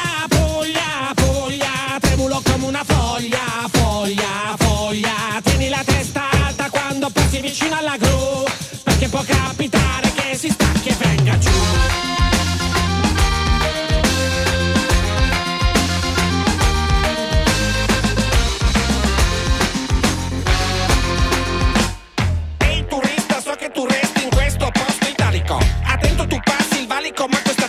Tremulo 2.11 2.43
come 2.43 2.67
una 2.67 2.83
foglia, 2.85 3.69
foglia, 3.71 4.57
foglia. 4.59 5.41
Tieni 5.45 5.69
la 5.69 5.81
testa 5.85 6.29
alta 6.45 6.69
quando 6.69 7.09
passi 7.09 7.41
vicino 7.41 7.77
alla 7.79 7.97
gru. 7.97 8.43
Perché 8.83 9.07
può 9.09 9.23
capitare 9.25 10.13
che 10.13 10.37
si 10.37 10.51
stacchi 10.51 10.89
e 10.89 10.97
venga 10.99 11.39
giù. 11.39 11.51
Ehi 22.59 22.85
turista, 22.89 23.41
so 23.41 23.53
che 23.53 23.71
tu 23.71 23.87
resti 23.87 24.25
in 24.25 24.31
questo 24.31 24.69
posto 24.73 25.09
italico. 25.09 25.61
Attento 25.85 26.27
tu 26.27 26.41
passi 26.43 26.81
il 26.81 26.89
valico, 26.89 27.29
ma 27.29 27.41
questa 27.41 27.69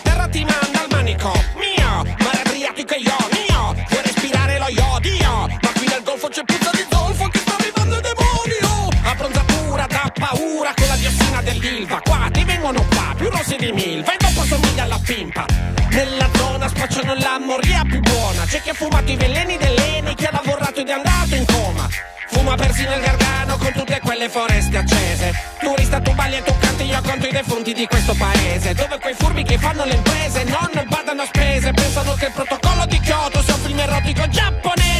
ti 12.41 12.43
vengono 12.45 12.83
qua, 12.89 13.13
più 13.15 13.29
rossi 13.29 13.55
di 13.55 13.71
milva 13.71 14.13
e 14.13 14.17
dopo 14.17 14.43
somiglia 14.43 14.83
alla 14.83 14.99
pimpa. 15.03 15.45
Nella 15.91 16.27
zona 16.35 16.67
spacciano 16.67 17.13
la 17.15 17.39
moria 17.39 17.83
più 17.83 17.99
buona. 17.99 18.45
C'è 18.45 18.61
chi 18.61 18.69
ha 18.69 18.73
fumato 18.73 19.11
i 19.11 19.15
veleni 19.15 19.57
dell'Eni, 19.57 20.15
chi 20.15 20.25
ha 20.25 20.31
lavorato 20.31 20.79
ed 20.79 20.89
è 20.89 20.93
andato 20.93 21.35
in 21.35 21.45
coma. 21.45 21.87
Fuma 22.29 22.55
persino 22.55 22.95
il 22.95 23.01
gargano 23.01 23.57
con 23.57 23.71
tutte 23.73 23.99
quelle 23.99 24.29
foreste 24.29 24.77
accese. 24.77 25.33
Turista, 25.59 25.99
tu 25.99 26.13
balli 26.13 26.37
e 26.37 26.43
tu 26.43 26.53
canti, 26.57 26.83
io 26.83 27.01
conto 27.01 27.27
i 27.27 27.31
defunti 27.31 27.73
di 27.73 27.85
questo 27.85 28.15
paese. 28.15 28.73
Dove 28.73 28.97
quei 28.99 29.13
furbi 29.13 29.43
che 29.43 29.57
fanno 29.57 29.83
le 29.83 29.95
imprese 29.95 30.43
non 30.45 30.85
badano 30.87 31.21
a 31.21 31.25
spese. 31.25 31.71
Pensano 31.73 32.13
che 32.13 32.25
il 32.25 32.31
protocollo 32.31 32.85
di 32.85 32.99
Kyoto 32.99 33.43
sia 33.43 33.53
un 33.53 33.59
film 33.61 33.79
erotico 33.79 34.27
giapponese. 34.27 34.90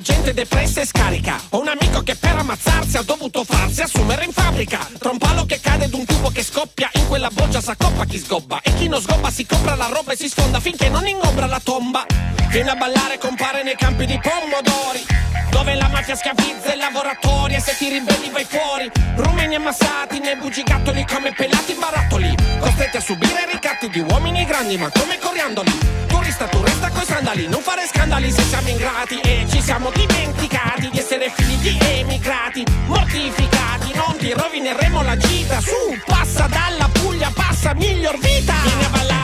Festa, 0.00 0.14
ma 0.14 0.17
la 0.17 0.17
gente 0.28 0.34
depressa 0.34 0.80
e 0.80 0.86
scarica. 0.86 1.40
Ho 1.50 1.60
un 1.60 1.68
amico 1.68 2.02
che 2.02 2.14
per 2.14 2.36
ammazzarsi 2.36 2.96
ha 2.96 3.02
dovuto 3.02 3.44
farsi 3.44 3.82
assumere 3.82 4.24
in 4.24 4.32
fabbrica. 4.32 4.86
Tra 4.98 5.10
un 5.10 5.18
palo 5.18 5.44
che 5.46 5.60
cade 5.60 5.84
ed 5.84 5.94
un 5.94 6.04
tubo 6.04 6.30
che 6.30 6.42
scoppia, 6.42 6.90
in 6.94 7.06
quella 7.06 7.30
boggia 7.30 7.60
s'accoppa 7.60 8.04
chi 8.04 8.18
sgobba. 8.18 8.60
E 8.62 8.74
chi 8.74 8.88
non 8.88 9.00
sgobba 9.00 9.30
si 9.30 9.46
compra 9.46 9.74
la 9.74 9.86
roba 9.86 10.12
e 10.12 10.16
si 10.16 10.28
sfonda 10.28 10.60
finché 10.60 10.88
non 10.88 11.06
ingombra 11.06 11.46
la 11.46 11.60
tomba. 11.62 12.04
Viene 12.50 12.70
a 12.70 12.74
ballare, 12.74 13.18
compare 13.18 13.62
nei 13.62 13.76
campi 13.76 14.06
di 14.06 14.18
pomodori. 14.20 15.06
Dove 15.50 15.74
la 15.74 15.88
mafia 15.88 16.14
schiavizza 16.14 16.74
i 16.74 16.76
lavoratori 16.76 17.54
e 17.54 17.60
se 17.60 17.74
ti 17.78 17.88
ribelli 17.88 18.28
vai 18.30 18.44
fuori. 18.44 18.90
Rumeni 19.16 19.54
ammassati 19.54 20.18
nei 20.18 20.36
bugigattoli 20.36 21.06
come 21.06 21.32
pelati 21.32 21.74
barattoli. 21.74 22.34
Costretti 22.60 22.96
a 22.98 23.00
subire 23.00 23.48
ricatti 23.50 23.88
di 23.88 24.00
uomini 24.00 24.44
grandi 24.44 24.76
ma 24.76 24.90
come 24.90 25.18
coriandoli. 25.18 26.06
Turista, 26.06 26.46
tu 26.46 26.62
resta 26.62 26.90
coi 26.90 27.04
sandali, 27.04 27.48
non 27.48 27.62
fare 27.62 27.86
scandali 27.86 28.30
se 28.30 28.42
siamo 28.42 28.68
ingrati 28.68 29.20
e 29.20 29.46
ci 29.48 29.62
siamo 29.62 29.90
dimenticati 30.18 30.90
di 30.90 30.98
essere 30.98 31.30
figli 31.30 31.76
di 31.76 31.78
emigrati. 32.00 32.64
Mortificati, 32.86 33.92
non 33.94 34.16
ti 34.16 34.32
rovineremo 34.32 35.02
la 35.02 35.16
gita. 35.16 35.60
Su, 35.60 35.96
passa 36.04 36.46
dalla 36.48 36.88
Puglia, 36.92 37.30
passa 37.34 37.74
miglior 37.74 38.18
vita. 38.18 38.54
Vieni 38.64 38.84
a 38.84 38.88
ballare 38.88 39.17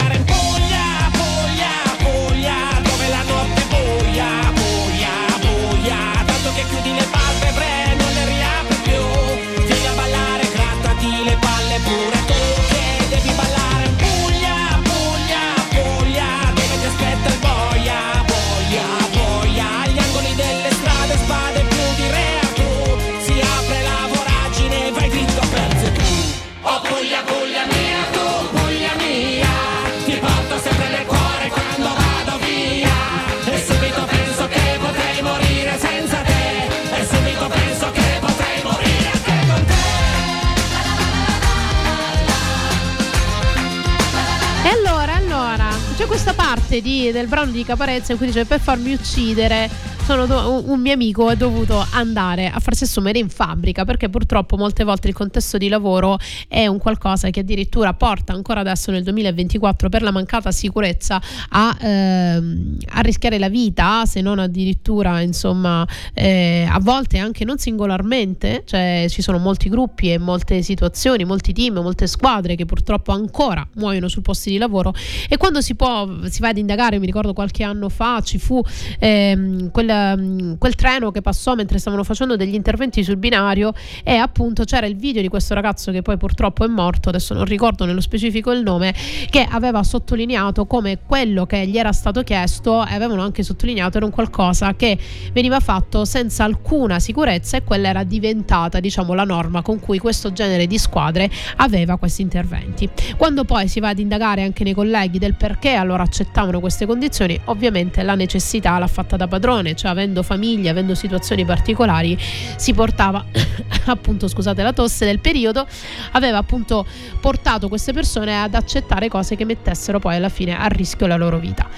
parte 46.75 46.81
di, 46.81 47.13
del 47.13 47.27
brano 47.27 47.51
di 47.51 47.65
Caparezza 47.65 48.13
in 48.13 48.19
cui 48.19 48.27
dice 48.27 48.45
per 48.45 48.61
farmi 48.61 48.93
uccidere 48.93 49.69
do- 50.07 50.63
un 50.67 50.81
mio 50.81 50.93
amico 50.93 51.31
è 51.31 51.37
dovuto 51.37 51.83
andare 51.93 52.49
a 52.49 52.61
farsi 52.61 52.85
assumere 52.85 53.19
in 53.19 53.31
fabbrica 53.31 53.87
perché 53.87 54.11
purtroppo 54.11 54.59
molte 54.59 54.85
volte 54.85 55.09
il 55.09 55.15
contesto 55.15 55.57
di 55.57 55.69
lavoro 55.69 56.19
è 56.47 56.67
un 56.67 56.79
qualcosa 56.79 57.31
che 57.31 57.41
addirittura 57.41 57.95
porta 57.95 58.35
ancora 58.35 58.61
adesso 58.61 58.91
nel 58.91 59.03
2024 59.03 59.89
per 59.89 60.03
la 60.03 60.11
mancata 60.11 60.53
sicurezza 60.53 61.21
a, 61.49 61.77
ehm, 61.81 62.77
a 62.91 63.01
rischiare 63.01 63.39
la 63.39 63.49
vita 63.49 64.05
se 64.05 64.21
non 64.21 64.39
addirittura 64.39 65.21
insomma 65.21 65.89
eh, 66.13 66.69
a 66.71 66.79
volte 66.81 67.17
anche 67.17 67.47
non 67.47 67.57
singolarmente 67.57 68.63
cioè 68.67 69.07
ci 69.09 69.23
sono 69.23 69.39
molti 69.39 69.71
gruppi 69.71 70.13
e 70.13 70.19
molte 70.19 70.61
situazioni 70.61 71.25
molti 71.25 71.55
team 71.55 71.79
molte 71.79 72.07
squadre 72.07 72.57
che 72.57 72.67
purtroppo 72.67 73.11
ancora 73.13 73.67
muoiono 73.77 74.09
sul 74.09 74.21
posto 74.21 74.51
di 74.51 74.59
lavoro 74.59 74.93
e 75.31 75.39
quando 75.39 75.63
si 75.63 75.75
può 75.75 76.07
si 76.29 76.41
va 76.43 76.49
ad 76.49 76.59
indagare 76.59 76.99
mi 76.99 77.07
ricordo 77.07 77.33
qualche 77.33 77.63
anno 77.63 77.89
fa 77.89 78.21
ci 78.21 78.39
fu 78.39 78.63
ehm, 78.99 79.71
quella 79.71 79.93
Ehm, 79.95 80.59
quel 80.59 80.75
treno 80.75 81.11
che 81.11 81.23
passò 81.23 81.55
mentre 81.55 81.79
stavano 81.79 82.03
facendo 82.03 82.37
degli 82.37 82.55
interventi 82.55 83.05
sul 83.05 83.17
binario 83.17 83.73
e 84.03 84.17
appunto 84.17 84.65
c'era 84.65 84.87
il 84.87 84.97
video 84.97 85.23
di 85.23 85.29
questo 85.29 85.55
ragazzo 85.55 85.93
che 85.93 86.03
poi 86.03 86.17
purtroppo 86.17 86.65
è 86.65 86.69
morto, 86.69 87.09
adesso 87.09 87.35
non 87.35 87.45
ricordo 87.45 87.85
nello 87.85 88.01
specifico 88.01 88.51
il 88.51 88.63
nome, 88.63 88.95
che 89.31 89.47
aveva 89.49 89.83
sottolineato 89.83 90.67
come 90.67 90.99
quello 91.07 91.47
che 91.47 91.67
gli 91.67 91.79
era 91.79 91.93
stato 91.93 92.23
chiesto 92.23 92.85
e 92.87 92.95
avevano 92.95 93.23
anche 93.23 93.43
sottolineato 93.43 93.97
era 93.97 94.07
un 94.07 94.13
qualcosa 94.13 94.75
che 94.75 94.99
veniva 95.33 95.61
fatto 95.61 96.05
senza 96.05 96.45
alcuna 96.45 96.99
sicurezza 96.99 97.57
e 97.57 97.65
quella 97.65 97.89
era 97.89 98.05
diventata 98.05 98.81
diciamo 98.81 99.15
la 99.15 99.25
norma 99.25 99.63
con 99.63 99.79
cui 99.81 99.99
questo 99.99 100.33
genere 100.33 100.67
di 100.67 100.79
squadre 100.79 101.31
aveva 101.57 101.97
questi 101.97 102.23
interventi. 102.23 102.89
Quando 103.17 103.45
poi 103.45 103.69
si 103.69 103.81
va 103.81 103.89
ad 103.91 103.99
indagare 103.99 104.43
anche 104.43 104.65
nei 104.65 104.75
colleghi 104.75 105.19
del 105.19 105.35
perché 105.35 105.75
allora 105.75 106.03
accettavano 106.03 106.61
queste 106.61 106.87
condizioni, 106.87 107.39
ovviamente 107.45 108.03
la 108.03 108.15
necessità 108.15 108.79
l'ha 108.79 108.87
fatta 108.87 109.17
da 109.17 109.29
padrone, 109.29 109.75
cioè 109.85 109.91
avendo 109.91 110.23
famiglia, 110.23 110.71
avendo 110.71 110.95
situazioni 110.95 111.45
particolari, 111.45 112.17
si 112.57 112.73
portava 112.73 113.23
appunto, 113.85 114.29
scusate 114.29 114.63
la 114.63 114.73
tosse 114.73 115.05
del 115.05 115.19
periodo, 115.19 115.67
aveva 116.13 116.39
appunto 116.39 116.87
portato 117.21 117.69
queste 117.69 117.93
persone 117.93 118.41
ad 118.41 118.55
accettare 118.55 119.09
cose 119.09 119.37
che 119.37 119.45
mettessero 119.45 119.99
poi 119.99 120.17
alla 120.17 120.31
fine 120.31 120.59
a 120.59 120.67
rischio 120.69 121.07
la 121.07 121.17
loro 121.17 121.39
vita. 121.39 121.69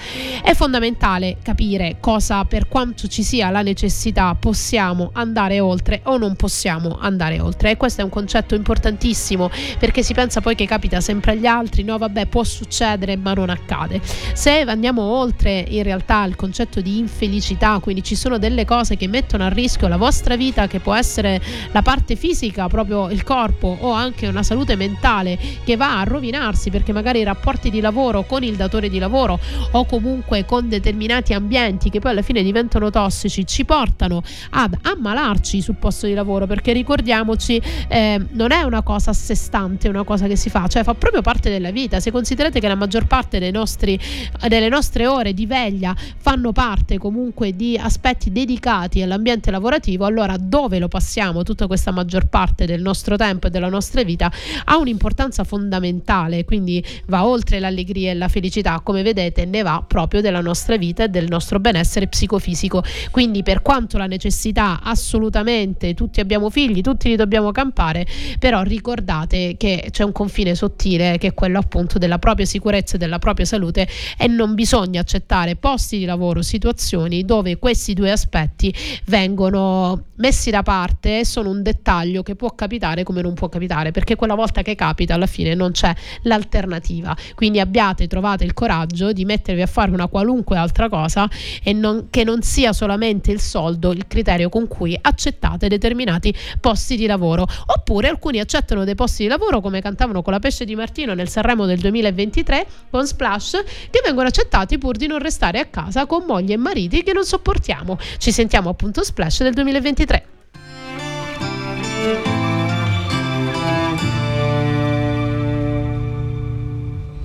È 0.41 0.53
fondamentale 0.53 1.37
capire 1.43 1.97
cosa, 1.99 2.45
per 2.45 2.69
quanto 2.69 3.07
ci 3.07 3.23
sia 3.23 3.49
la 3.49 3.61
necessità, 3.61 4.35
possiamo 4.39 5.09
andare 5.13 5.59
oltre 5.59 6.01
o 6.05 6.17
non 6.17 6.35
possiamo 6.35 6.97
andare 6.99 7.41
oltre. 7.41 7.71
E 7.71 7.77
questo 7.77 8.01
è 8.01 8.03
un 8.05 8.09
concetto 8.09 8.55
importantissimo 8.55 9.49
perché 9.79 10.01
si 10.01 10.13
pensa 10.13 10.39
poi 10.39 10.55
che 10.55 10.65
capita 10.65 11.01
sempre 11.01 11.31
agli 11.33 11.45
altri, 11.45 11.83
no 11.83 11.97
vabbè 11.97 12.27
può 12.27 12.43
succedere 12.43 13.17
ma 13.17 13.33
non 13.33 13.49
accade. 13.49 13.99
Se 14.33 14.61
andiamo 14.61 15.01
oltre 15.01 15.65
in 15.67 15.83
realtà 15.83 16.23
il 16.23 16.35
concetto 16.35 16.79
di 16.79 16.97
infelicità, 16.97 17.79
quindi 17.79 17.96
ci 18.03 18.15
sono 18.15 18.37
delle 18.37 18.65
cose 18.65 18.97
che 18.97 19.07
mettono 19.07 19.43
a 19.43 19.49
rischio 19.49 19.87
la 19.87 19.97
vostra 19.97 20.35
vita, 20.35 20.67
che 20.67 20.79
può 20.79 20.93
essere 20.93 21.41
la 21.71 21.81
parte 21.81 22.15
fisica, 22.15 22.67
proprio 22.67 23.09
il 23.09 23.23
corpo, 23.23 23.77
o 23.79 23.91
anche 23.91 24.27
una 24.27 24.43
salute 24.43 24.75
mentale 24.75 25.37
che 25.63 25.75
va 25.75 25.99
a 25.99 26.03
rovinarsi 26.03 26.69
perché 26.69 26.91
magari 26.93 27.19
i 27.19 27.23
rapporti 27.23 27.69
di 27.69 27.79
lavoro 27.79 28.23
con 28.23 28.43
il 28.43 28.55
datore 28.55 28.89
di 28.89 28.99
lavoro 28.99 29.39
o 29.71 29.85
comunque 29.85 30.45
con 30.45 30.69
determinati 30.69 31.33
ambienti 31.33 31.89
che 31.89 31.99
poi 31.99 32.11
alla 32.11 32.21
fine 32.21 32.43
diventano 32.43 32.89
tossici 32.89 33.45
ci 33.45 33.65
portano 33.65 34.21
ad 34.51 34.75
ammalarci 34.81 35.61
sul 35.61 35.75
posto 35.75 36.05
di 36.05 36.13
lavoro 36.13 36.45
perché 36.45 36.73
ricordiamoci 36.73 37.61
eh, 37.87 38.25
non 38.31 38.51
è 38.51 38.61
una 38.61 38.81
cosa 38.81 39.11
a 39.11 39.13
sé 39.13 39.35
stante, 39.35 39.87
una 39.89 40.03
cosa 40.03 40.27
che 40.27 40.35
si 40.35 40.49
fa, 40.49 40.67
cioè 40.67 40.83
fa 40.83 40.93
proprio 40.93 41.21
parte 41.21 41.49
della 41.49 41.71
vita. 41.71 41.99
Se 41.99 42.11
considerate 42.11 42.59
che 42.59 42.67
la 42.67 42.75
maggior 42.75 43.05
parte 43.05 43.39
nostri, 43.51 43.99
delle 44.47 44.69
nostre 44.69 45.07
ore 45.07 45.33
di 45.33 45.45
veglia 45.45 45.95
fanno 46.17 46.51
parte 46.51 46.97
comunque 46.97 47.55
di 47.55 47.77
aspetti 47.87 48.31
dedicati 48.31 49.01
all'ambiente 49.01 49.49
lavorativo, 49.49 50.05
allora 50.05 50.35
dove 50.37 50.77
lo 50.77 50.87
passiamo 50.87 51.43
tutta 51.43 51.67
questa 51.67 51.91
maggior 51.91 52.27
parte 52.27 52.65
del 52.65 52.81
nostro 52.81 53.15
tempo 53.15 53.47
e 53.47 53.49
della 53.49 53.69
nostra 53.69 54.03
vita 54.03 54.31
ha 54.65 54.77
un'importanza 54.77 55.43
fondamentale, 55.43 56.45
quindi 56.45 56.83
va 57.07 57.25
oltre 57.25 57.59
l'allegria 57.59 58.11
e 58.11 58.13
la 58.13 58.27
felicità, 58.27 58.81
come 58.83 59.01
vedete 59.01 59.45
ne 59.45 59.61
va 59.61 59.83
proprio 59.85 60.21
della 60.21 60.41
nostra 60.41 60.77
vita 60.77 61.05
e 61.05 61.09
del 61.09 61.27
nostro 61.27 61.59
benessere 61.59 62.07
psicofisico. 62.07 62.83
Quindi 63.09 63.41
per 63.41 63.61
quanto 63.61 63.97
la 63.97 64.05
necessità 64.05 64.81
assolutamente 64.83 65.93
tutti 65.93 66.19
abbiamo 66.19 66.49
figli, 66.49 66.81
tutti 66.81 67.09
li 67.09 67.15
dobbiamo 67.15 67.51
campare, 67.51 68.05
però 68.37 68.61
ricordate 68.61 69.55
che 69.57 69.87
c'è 69.89 70.03
un 70.03 70.11
confine 70.11 70.53
sottile 70.53 71.17
che 71.17 71.27
è 71.27 71.33
quello 71.33 71.59
appunto 71.59 71.97
della 71.97 72.19
propria 72.19 72.45
sicurezza 72.45 72.95
e 72.95 72.99
della 72.99 73.19
propria 73.19 73.45
salute 73.45 73.87
e 74.17 74.27
non 74.27 74.53
bisogna 74.53 75.01
accettare 75.01 75.55
posti 75.55 75.97
di 75.97 76.05
lavoro, 76.05 76.41
situazioni 76.41 77.23
dove 77.23 77.57
questi 77.57 77.75
questi 77.77 77.93
due 77.93 78.09
aspetti 78.09 78.73
vengono 79.05 80.05
messi 80.15 80.49
da 80.49 80.63
parte 80.63 81.19
e 81.19 81.25
sono 81.25 81.51
un 81.51 81.61
dettaglio 81.61 82.23
che 82.23 82.35
può 82.35 82.55
capitare 82.55 83.03
come 83.03 83.21
non 83.21 83.35
può 83.35 83.49
capitare, 83.49 83.91
perché 83.91 84.15
quella 84.15 84.33
volta 84.33 84.63
che 84.63 84.73
capita 84.73 85.13
alla 85.13 85.27
fine 85.27 85.53
non 85.53 85.73
c'è 85.73 85.93
l'alternativa. 86.23 87.15
Quindi 87.35 87.59
abbiate, 87.59 88.07
trovate 88.07 88.43
il 88.45 88.55
coraggio 88.55 89.11
di 89.11 89.25
mettervi 89.25 89.61
a 89.61 89.67
fare 89.67 89.91
una 89.91 90.07
qualunque 90.07 90.57
altra 90.57 90.89
cosa 90.89 91.29
e 91.61 91.71
non, 91.71 92.07
che 92.09 92.23
non 92.23 92.41
sia 92.41 92.73
solamente 92.73 93.31
il 93.31 93.39
soldo 93.39 93.91
il 93.91 94.07
criterio 94.07 94.49
con 94.49 94.67
cui 94.67 94.97
accettate 94.99 95.67
determinati 95.67 96.33
posti 96.59 96.95
di 96.95 97.05
lavoro. 97.05 97.45
Oppure 97.67 98.07
alcuni 98.07 98.39
accettano 98.39 98.85
dei 98.85 98.95
posti 98.95 99.21
di 99.21 99.29
lavoro 99.29 99.61
come 99.61 99.81
cantavano 99.81 100.23
con 100.23 100.33
la 100.33 100.39
pesce 100.39 100.65
di 100.65 100.73
Martino 100.73 101.13
nel 101.13 101.29
Sanremo 101.29 101.67
del 101.67 101.77
2023 101.77 102.65
con 102.89 103.05
Splash, 103.05 103.63
che 103.91 104.01
vengono 104.03 104.29
accettati 104.29 104.79
pur 104.79 104.97
di 104.97 105.05
non 105.05 105.19
restare 105.19 105.59
a 105.59 105.65
casa 105.65 106.07
con 106.07 106.23
mogli 106.25 106.53
e 106.53 106.57
mariti 106.57 107.03
che 107.03 107.13
non 107.13 107.23
sopportiamo 107.23 107.66
sentiamo. 107.67 107.97
Ci 108.17 108.31
sentiamo 108.31 108.69
appunto 108.69 109.03
Splash 109.03 109.43
del 109.43 109.53
2023. 109.53 110.25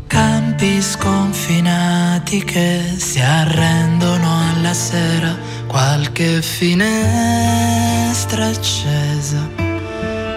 Campi 0.09 0.83
sconfinati 0.83 2.43
che 2.45 2.81
si 2.97 3.21
arrendono 3.21 4.51
alla 4.51 4.75
sera, 4.75 5.37
qualche 5.69 6.43
finestra 6.43 6.87
accesa, 8.47 9.49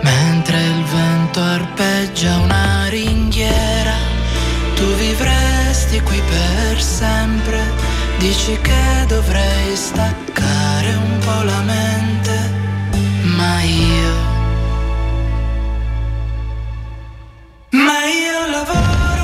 mentre 0.04 0.62
il 0.62 0.84
vento 0.84 1.42
arpeggia 1.42 2.38
una 2.38 2.88
ringhiera, 2.90 3.96
tu 4.76 4.86
vivresti 4.96 6.00
qui 6.02 6.22
per 6.30 6.82
sempre 6.82 7.95
Dici 8.18 8.58
che 8.62 9.06
dovrei 9.08 9.76
staccare 9.76 10.94
un 10.96 11.20
po' 11.20 11.44
la 11.44 11.62
mente, 11.62 12.50
ma 13.36 13.62
io... 13.62 14.34
Ma 17.72 18.06
io 18.06 18.50
lavoro 18.52 19.15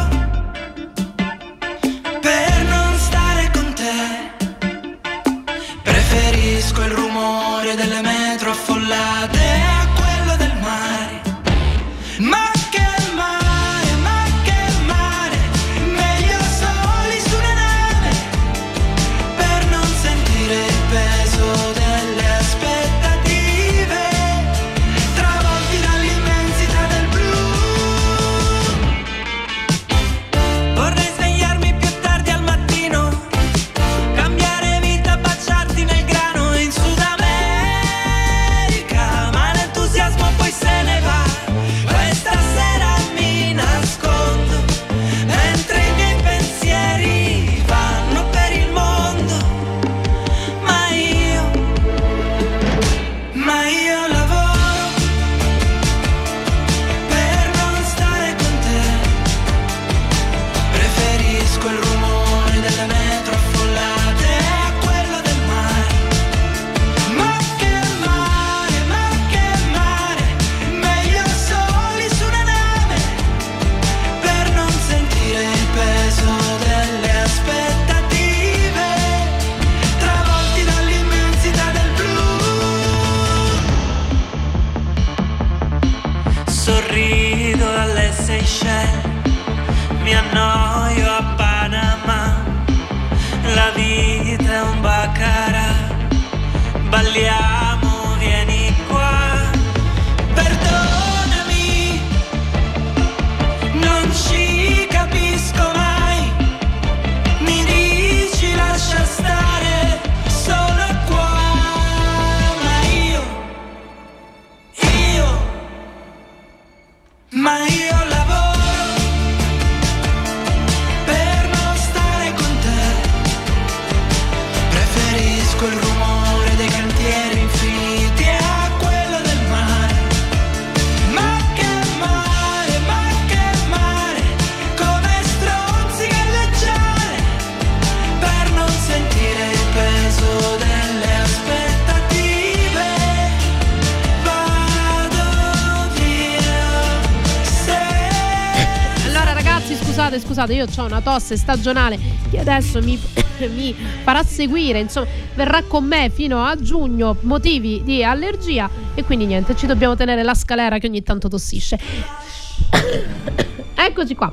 io 150.61 150.67
ho 150.75 150.85
una 150.85 151.01
tosse 151.01 151.37
stagionale 151.37 151.99
che 152.29 152.39
adesso 152.39 152.81
mi, 152.81 152.99
mi 153.53 153.75
farà 154.03 154.23
seguire 154.23 154.79
insomma 154.79 155.07
verrà 155.33 155.63
con 155.63 155.85
me 155.85 156.09
fino 156.13 156.43
a 156.43 156.55
giugno 156.55 157.17
motivi 157.21 157.81
di 157.83 158.03
allergia 158.03 158.69
e 158.93 159.03
quindi 159.03 159.25
niente 159.25 159.55
ci 159.55 159.65
dobbiamo 159.65 159.95
tenere 159.95 160.23
la 160.23 160.33
scalera 160.33 160.77
che 160.77 160.87
ogni 160.87 161.03
tanto 161.03 161.27
tossisce 161.27 161.79
Eccoci 163.83 164.13
qua. 164.13 164.31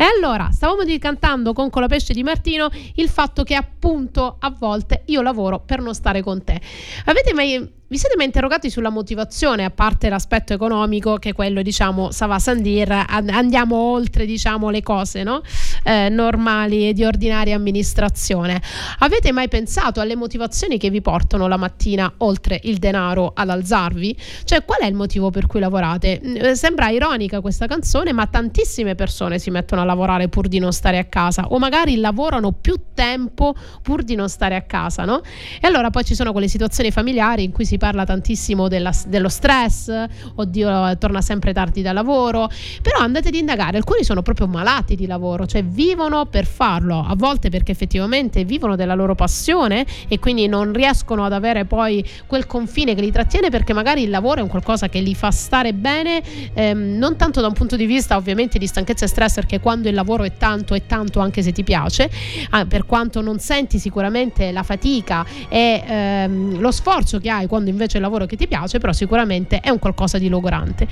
E 0.00 0.04
allora, 0.04 0.50
stavamo 0.52 0.82
cantando 1.00 1.52
con 1.52 1.70
Colapesce 1.70 2.12
di 2.12 2.22
Martino 2.22 2.70
il 2.94 3.08
fatto 3.08 3.42
che 3.42 3.56
appunto 3.56 4.36
a 4.38 4.54
volte 4.56 5.02
io 5.06 5.22
lavoro 5.22 5.58
per 5.58 5.80
non 5.80 5.92
stare 5.92 6.22
con 6.22 6.44
te. 6.44 6.60
Avete 7.06 7.34
mai 7.34 7.76
vi 7.90 7.96
siete 7.96 8.16
mai 8.16 8.26
interrogati 8.26 8.68
sulla 8.68 8.90
motivazione, 8.90 9.64
a 9.64 9.70
parte 9.70 10.10
l'aspetto 10.10 10.52
economico, 10.52 11.16
che 11.16 11.30
è 11.30 11.32
quello, 11.32 11.62
diciamo, 11.62 12.10
Sava 12.10 12.38
Sandir, 12.38 13.04
and- 13.08 13.30
andiamo 13.30 13.76
oltre, 13.76 14.26
diciamo, 14.26 14.68
le 14.68 14.82
cose 14.82 15.22
no? 15.22 15.40
Eh, 15.84 16.10
normali 16.10 16.90
e 16.90 16.92
di 16.92 17.04
ordinaria 17.04 17.56
amministrazione. 17.56 18.60
Avete 18.98 19.32
mai 19.32 19.48
pensato 19.48 20.02
alle 20.02 20.16
motivazioni 20.16 20.76
che 20.76 20.90
vi 20.90 21.00
portano 21.00 21.48
la 21.48 21.56
mattina, 21.56 22.12
oltre 22.18 22.60
il 22.64 22.76
denaro, 22.76 23.32
ad 23.34 23.48
alzarvi? 23.48 24.14
Cioè, 24.44 24.66
qual 24.66 24.80
è 24.80 24.86
il 24.86 24.94
motivo 24.94 25.30
per 25.30 25.46
cui 25.46 25.60
lavorate? 25.60 26.20
Mm, 26.22 26.36
eh, 26.36 26.54
Sembra 26.56 26.90
ironica 26.90 27.40
questa 27.40 27.66
canzone, 27.66 28.12
ma 28.12 28.26
tantissime 28.26 28.96
persone 28.96 29.38
si 29.38 29.48
mettono 29.48 29.80
a 29.80 29.84
lavorare 29.88 30.28
pur 30.28 30.48
di 30.48 30.58
non 30.58 30.72
stare 30.72 30.98
a 30.98 31.04
casa, 31.04 31.46
o 31.48 31.58
magari 31.58 31.96
lavorano 31.96 32.52
più 32.52 32.76
tempo 32.94 33.54
pur 33.82 34.02
di 34.02 34.14
non 34.14 34.28
stare 34.28 34.54
a 34.54 34.62
casa, 34.62 35.04
no? 35.04 35.20
E 35.60 35.66
allora 35.66 35.90
poi 35.90 36.04
ci 36.04 36.14
sono 36.14 36.32
quelle 36.32 36.48
situazioni 36.48 36.90
familiari 36.90 37.44
in 37.44 37.52
cui 37.52 37.64
si 37.64 37.78
parla 37.78 38.04
tantissimo 38.04 38.68
della- 38.68 38.92
dello 39.06 39.28
stress, 39.28 40.04
oddio, 40.34 40.98
torna 40.98 41.20
sempre 41.20 41.52
tardi 41.52 41.82
da 41.82 41.92
lavoro, 41.92 42.48
però 42.82 42.98
andate 42.98 43.28
ad 43.28 43.34
indagare, 43.34 43.76
alcuni 43.76 44.04
sono 44.04 44.22
proprio 44.22 44.46
malati 44.46 44.94
di 44.94 45.06
lavoro, 45.06 45.46
cioè 45.46 45.64
vivono 45.64 46.26
per 46.26 46.44
farlo, 46.44 47.04
a 47.06 47.14
volte 47.16 47.48
perché 47.48 47.72
effettivamente 47.72 48.44
vivono 48.44 48.76
della 48.76 48.94
loro 48.94 49.14
passione 49.14 49.86
e 50.08 50.18
quindi 50.18 50.46
non 50.48 50.72
riescono 50.72 51.24
ad 51.24 51.32
avere 51.32 51.64
poi 51.64 52.04
quel 52.26 52.46
confine 52.46 52.94
che 52.94 53.00
li 53.00 53.12
trattiene 53.12 53.48
perché 53.48 53.72
magari 53.72 54.02
il 54.02 54.10
lavoro 54.10 54.40
è 54.40 54.42
un 54.42 54.48
qualcosa 54.48 54.88
che 54.88 55.00
li 55.00 55.14
fa 55.14 55.30
stare 55.30 55.72
bene, 55.72 56.20
ehm, 56.52 56.96
non 56.98 57.16
tanto 57.16 57.40
da 57.40 57.46
un 57.46 57.52
punto 57.52 57.76
di 57.76 57.86
vista 57.86 58.16
ovviamente 58.16 58.58
di 58.58 58.66
stanchezza 58.66 59.04
e 59.04 59.08
stress, 59.08 59.34
perché 59.34 59.60
quando 59.60 59.77
il 59.86 59.94
lavoro 59.94 60.24
è 60.24 60.32
tanto 60.36 60.74
è 60.74 60.86
tanto 60.86 61.20
anche 61.20 61.42
se 61.42 61.52
ti 61.52 61.62
piace, 61.62 62.10
ah, 62.50 62.66
per 62.66 62.86
quanto 62.86 63.20
non 63.20 63.38
senti 63.38 63.78
sicuramente 63.78 64.50
la 64.50 64.62
fatica 64.62 65.24
e 65.48 65.82
ehm, 65.86 66.58
lo 66.58 66.70
sforzo 66.70 67.18
che 67.18 67.30
hai 67.30 67.46
quando 67.46 67.70
invece 67.70 67.94
è 67.94 67.96
il 67.96 68.02
lavoro 68.02 68.26
che 68.26 68.36
ti 68.36 68.48
piace, 68.48 68.78
però 68.78 68.92
sicuramente 68.92 69.60
è 69.60 69.70
un 69.70 69.78
qualcosa 69.78 70.18
di 70.18 70.28
logorante. 70.28 70.86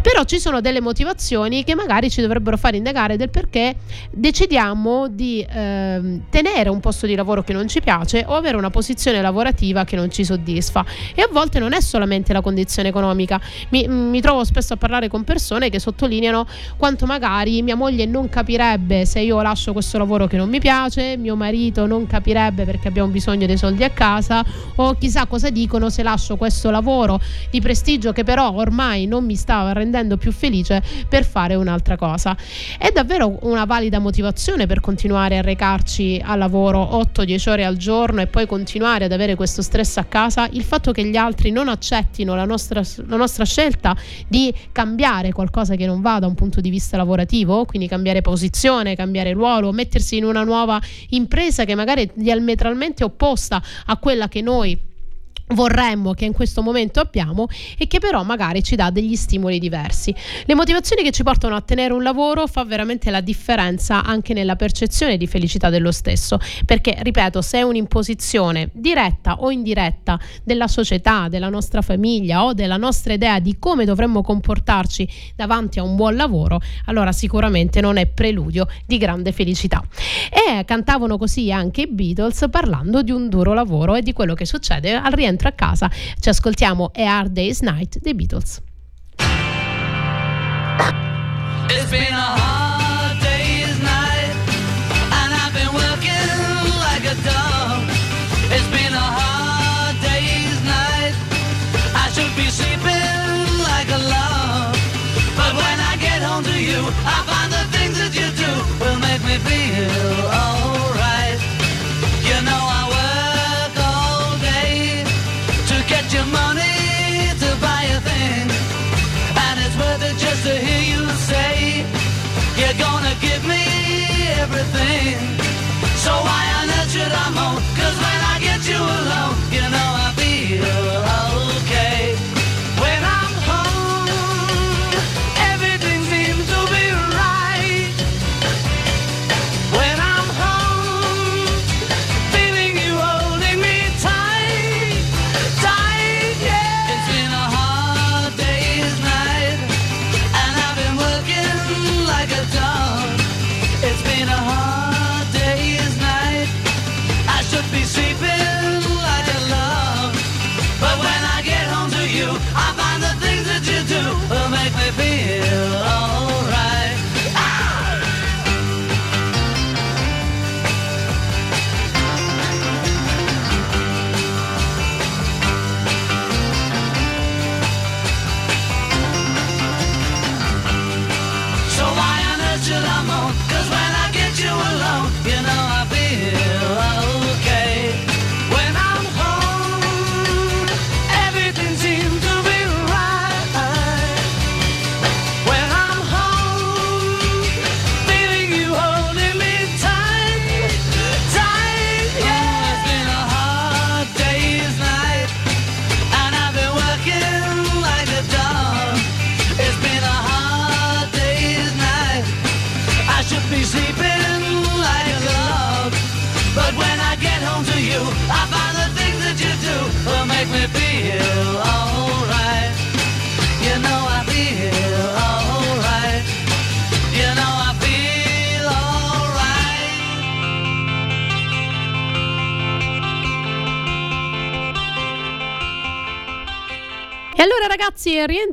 Però 0.00 0.24
ci 0.24 0.38
sono 0.38 0.60
delle 0.60 0.80
motivazioni 0.80 1.64
che 1.64 1.74
magari 1.74 2.10
ci 2.10 2.20
dovrebbero 2.20 2.56
fare 2.56 2.76
indagare 2.76 3.16
del 3.16 3.30
perché 3.30 3.76
decidiamo 4.10 5.08
di 5.08 5.44
ehm, 5.48 6.24
tenere 6.30 6.68
un 6.68 6.80
posto 6.80 7.06
di 7.06 7.14
lavoro 7.14 7.42
che 7.42 7.52
non 7.52 7.68
ci 7.68 7.80
piace 7.80 8.24
o 8.26 8.34
avere 8.34 8.56
una 8.56 8.70
posizione 8.70 9.20
lavorativa 9.20 9.84
che 9.84 9.96
non 9.96 10.10
ci 10.10 10.24
soddisfa. 10.24 10.84
E 11.14 11.22
a 11.22 11.28
volte 11.30 11.58
non 11.58 11.72
è 11.72 11.80
solamente 11.80 12.32
la 12.32 12.40
condizione 12.40 12.88
economica. 12.88 13.40
Mi, 13.70 13.86
mi 13.88 14.20
trovo 14.20 14.44
spesso 14.44 14.74
a 14.74 14.76
parlare 14.76 15.08
con 15.08 15.24
persone 15.24 15.70
che 15.70 15.78
sottolineano 15.78 16.46
quanto 16.76 17.06
magari 17.06 17.62
mia 17.62 17.76
moglie 17.76 18.06
non 18.06 18.28
capirebbe 18.32 19.04
se 19.04 19.20
io 19.20 19.42
lascio 19.42 19.74
questo 19.74 19.98
lavoro 19.98 20.26
che 20.26 20.38
non 20.38 20.48
mi 20.48 20.58
piace, 20.58 21.18
mio 21.18 21.36
marito 21.36 21.84
non 21.86 22.06
capirebbe 22.06 22.64
perché 22.64 22.88
abbiamo 22.88 23.10
bisogno 23.10 23.44
dei 23.44 23.58
soldi 23.58 23.84
a 23.84 23.90
casa 23.90 24.42
o 24.76 24.94
chissà 24.94 25.26
cosa 25.26 25.50
dicono 25.50 25.90
se 25.90 26.02
lascio 26.02 26.36
questo 26.36 26.70
lavoro 26.70 27.20
di 27.50 27.60
prestigio 27.60 28.12
che 28.12 28.24
però 28.24 28.50
ormai 28.54 29.04
non 29.04 29.26
mi 29.26 29.34
sta 29.34 29.74
rendendo 29.74 30.16
più 30.16 30.32
felice 30.32 30.82
per 31.06 31.26
fare 31.26 31.54
un'altra 31.54 31.96
cosa. 31.96 32.34
È 32.78 32.90
davvero 32.90 33.38
una 33.42 33.66
valida 33.66 33.98
motivazione 33.98 34.64
per 34.66 34.80
continuare 34.80 35.36
a 35.36 35.42
recarci 35.42 36.22
al 36.24 36.38
lavoro 36.38 36.82
8-10 37.14 37.50
ore 37.50 37.64
al 37.66 37.76
giorno 37.76 38.22
e 38.22 38.28
poi 38.28 38.46
continuare 38.46 39.04
ad 39.04 39.12
avere 39.12 39.34
questo 39.34 39.60
stress 39.60 39.98
a 39.98 40.04
casa, 40.04 40.48
il 40.52 40.62
fatto 40.62 40.90
che 40.92 41.04
gli 41.04 41.16
altri 41.16 41.50
non 41.50 41.68
accettino 41.68 42.34
la 42.34 42.46
nostra, 42.46 42.80
la 43.06 43.16
nostra 43.16 43.44
scelta 43.44 43.94
di 44.26 44.50
cambiare 44.72 45.32
qualcosa 45.32 45.74
che 45.74 45.84
non 45.84 46.00
va 46.00 46.18
da 46.18 46.26
un 46.26 46.34
punto 46.34 46.62
di 46.62 46.70
vista 46.70 46.96
lavorativo, 46.96 47.66
quindi 47.66 47.88
cambiare 47.88 48.20
posizione, 48.22 48.96
cambiare 48.96 49.32
ruolo, 49.32 49.70
mettersi 49.72 50.16
in 50.16 50.24
una 50.24 50.42
nuova 50.42 50.80
impresa 51.10 51.64
che 51.64 51.74
magari 51.74 52.06
è 52.06 52.10
diametralmente 52.14 53.04
opposta 53.04 53.62
a 53.86 53.96
quella 53.98 54.28
che 54.28 54.40
noi 54.40 54.90
vorremmo 55.52 56.12
che 56.12 56.24
in 56.24 56.32
questo 56.32 56.62
momento 56.62 57.00
abbiamo 57.00 57.48
e 57.78 57.86
che 57.86 57.98
però 57.98 58.22
magari 58.22 58.62
ci 58.62 58.76
dà 58.76 58.90
degli 58.90 59.16
stimoli 59.16 59.58
diversi. 59.58 60.14
Le 60.44 60.54
motivazioni 60.54 61.02
che 61.02 61.10
ci 61.10 61.22
portano 61.22 61.54
a 61.54 61.60
tenere 61.60 61.92
un 61.92 62.02
lavoro 62.02 62.46
fa 62.46 62.64
veramente 62.64 63.10
la 63.10 63.20
differenza 63.20 64.04
anche 64.04 64.34
nella 64.34 64.56
percezione 64.56 65.16
di 65.16 65.26
felicità 65.26 65.70
dello 65.70 65.92
stesso, 65.92 66.38
perché 66.64 66.96
ripeto, 67.00 67.42
se 67.42 67.58
è 67.58 67.62
un'imposizione 67.62 68.70
diretta 68.72 69.36
o 69.40 69.50
indiretta 69.50 70.18
della 70.42 70.68
società, 70.68 71.28
della 71.28 71.48
nostra 71.48 71.82
famiglia 71.82 72.44
o 72.44 72.52
della 72.52 72.76
nostra 72.76 73.12
idea 73.12 73.38
di 73.38 73.58
come 73.58 73.84
dovremmo 73.84 74.22
comportarci 74.22 75.08
davanti 75.36 75.78
a 75.78 75.82
un 75.82 75.96
buon 75.96 76.16
lavoro, 76.16 76.60
allora 76.86 77.12
sicuramente 77.12 77.80
non 77.80 77.96
è 77.96 78.06
preludio 78.06 78.66
di 78.86 78.98
grande 78.98 79.32
felicità. 79.32 79.82
E 80.30 80.64
cantavano 80.64 81.18
così 81.18 81.52
anche 81.52 81.82
i 81.82 81.86
Beatles 81.86 82.46
parlando 82.50 83.02
di 83.02 83.10
un 83.10 83.28
duro 83.28 83.52
lavoro 83.52 83.94
e 83.94 84.02
di 84.02 84.12
quello 84.12 84.34
che 84.34 84.46
succede 84.46 84.94
al 84.94 85.12
rientro 85.12 85.41
a 85.48 85.52
casa. 85.52 85.90
Ci 86.18 86.28
ascoltiamo 86.28 86.90
A 86.94 87.18
Hard 87.18 87.32
Day's 87.32 87.60
Night 87.60 87.98
dei 88.00 88.14
Beatles. 88.14 88.60
It's 91.68 91.90
been 91.90 92.12
a 92.12 92.36
hard 92.36 92.51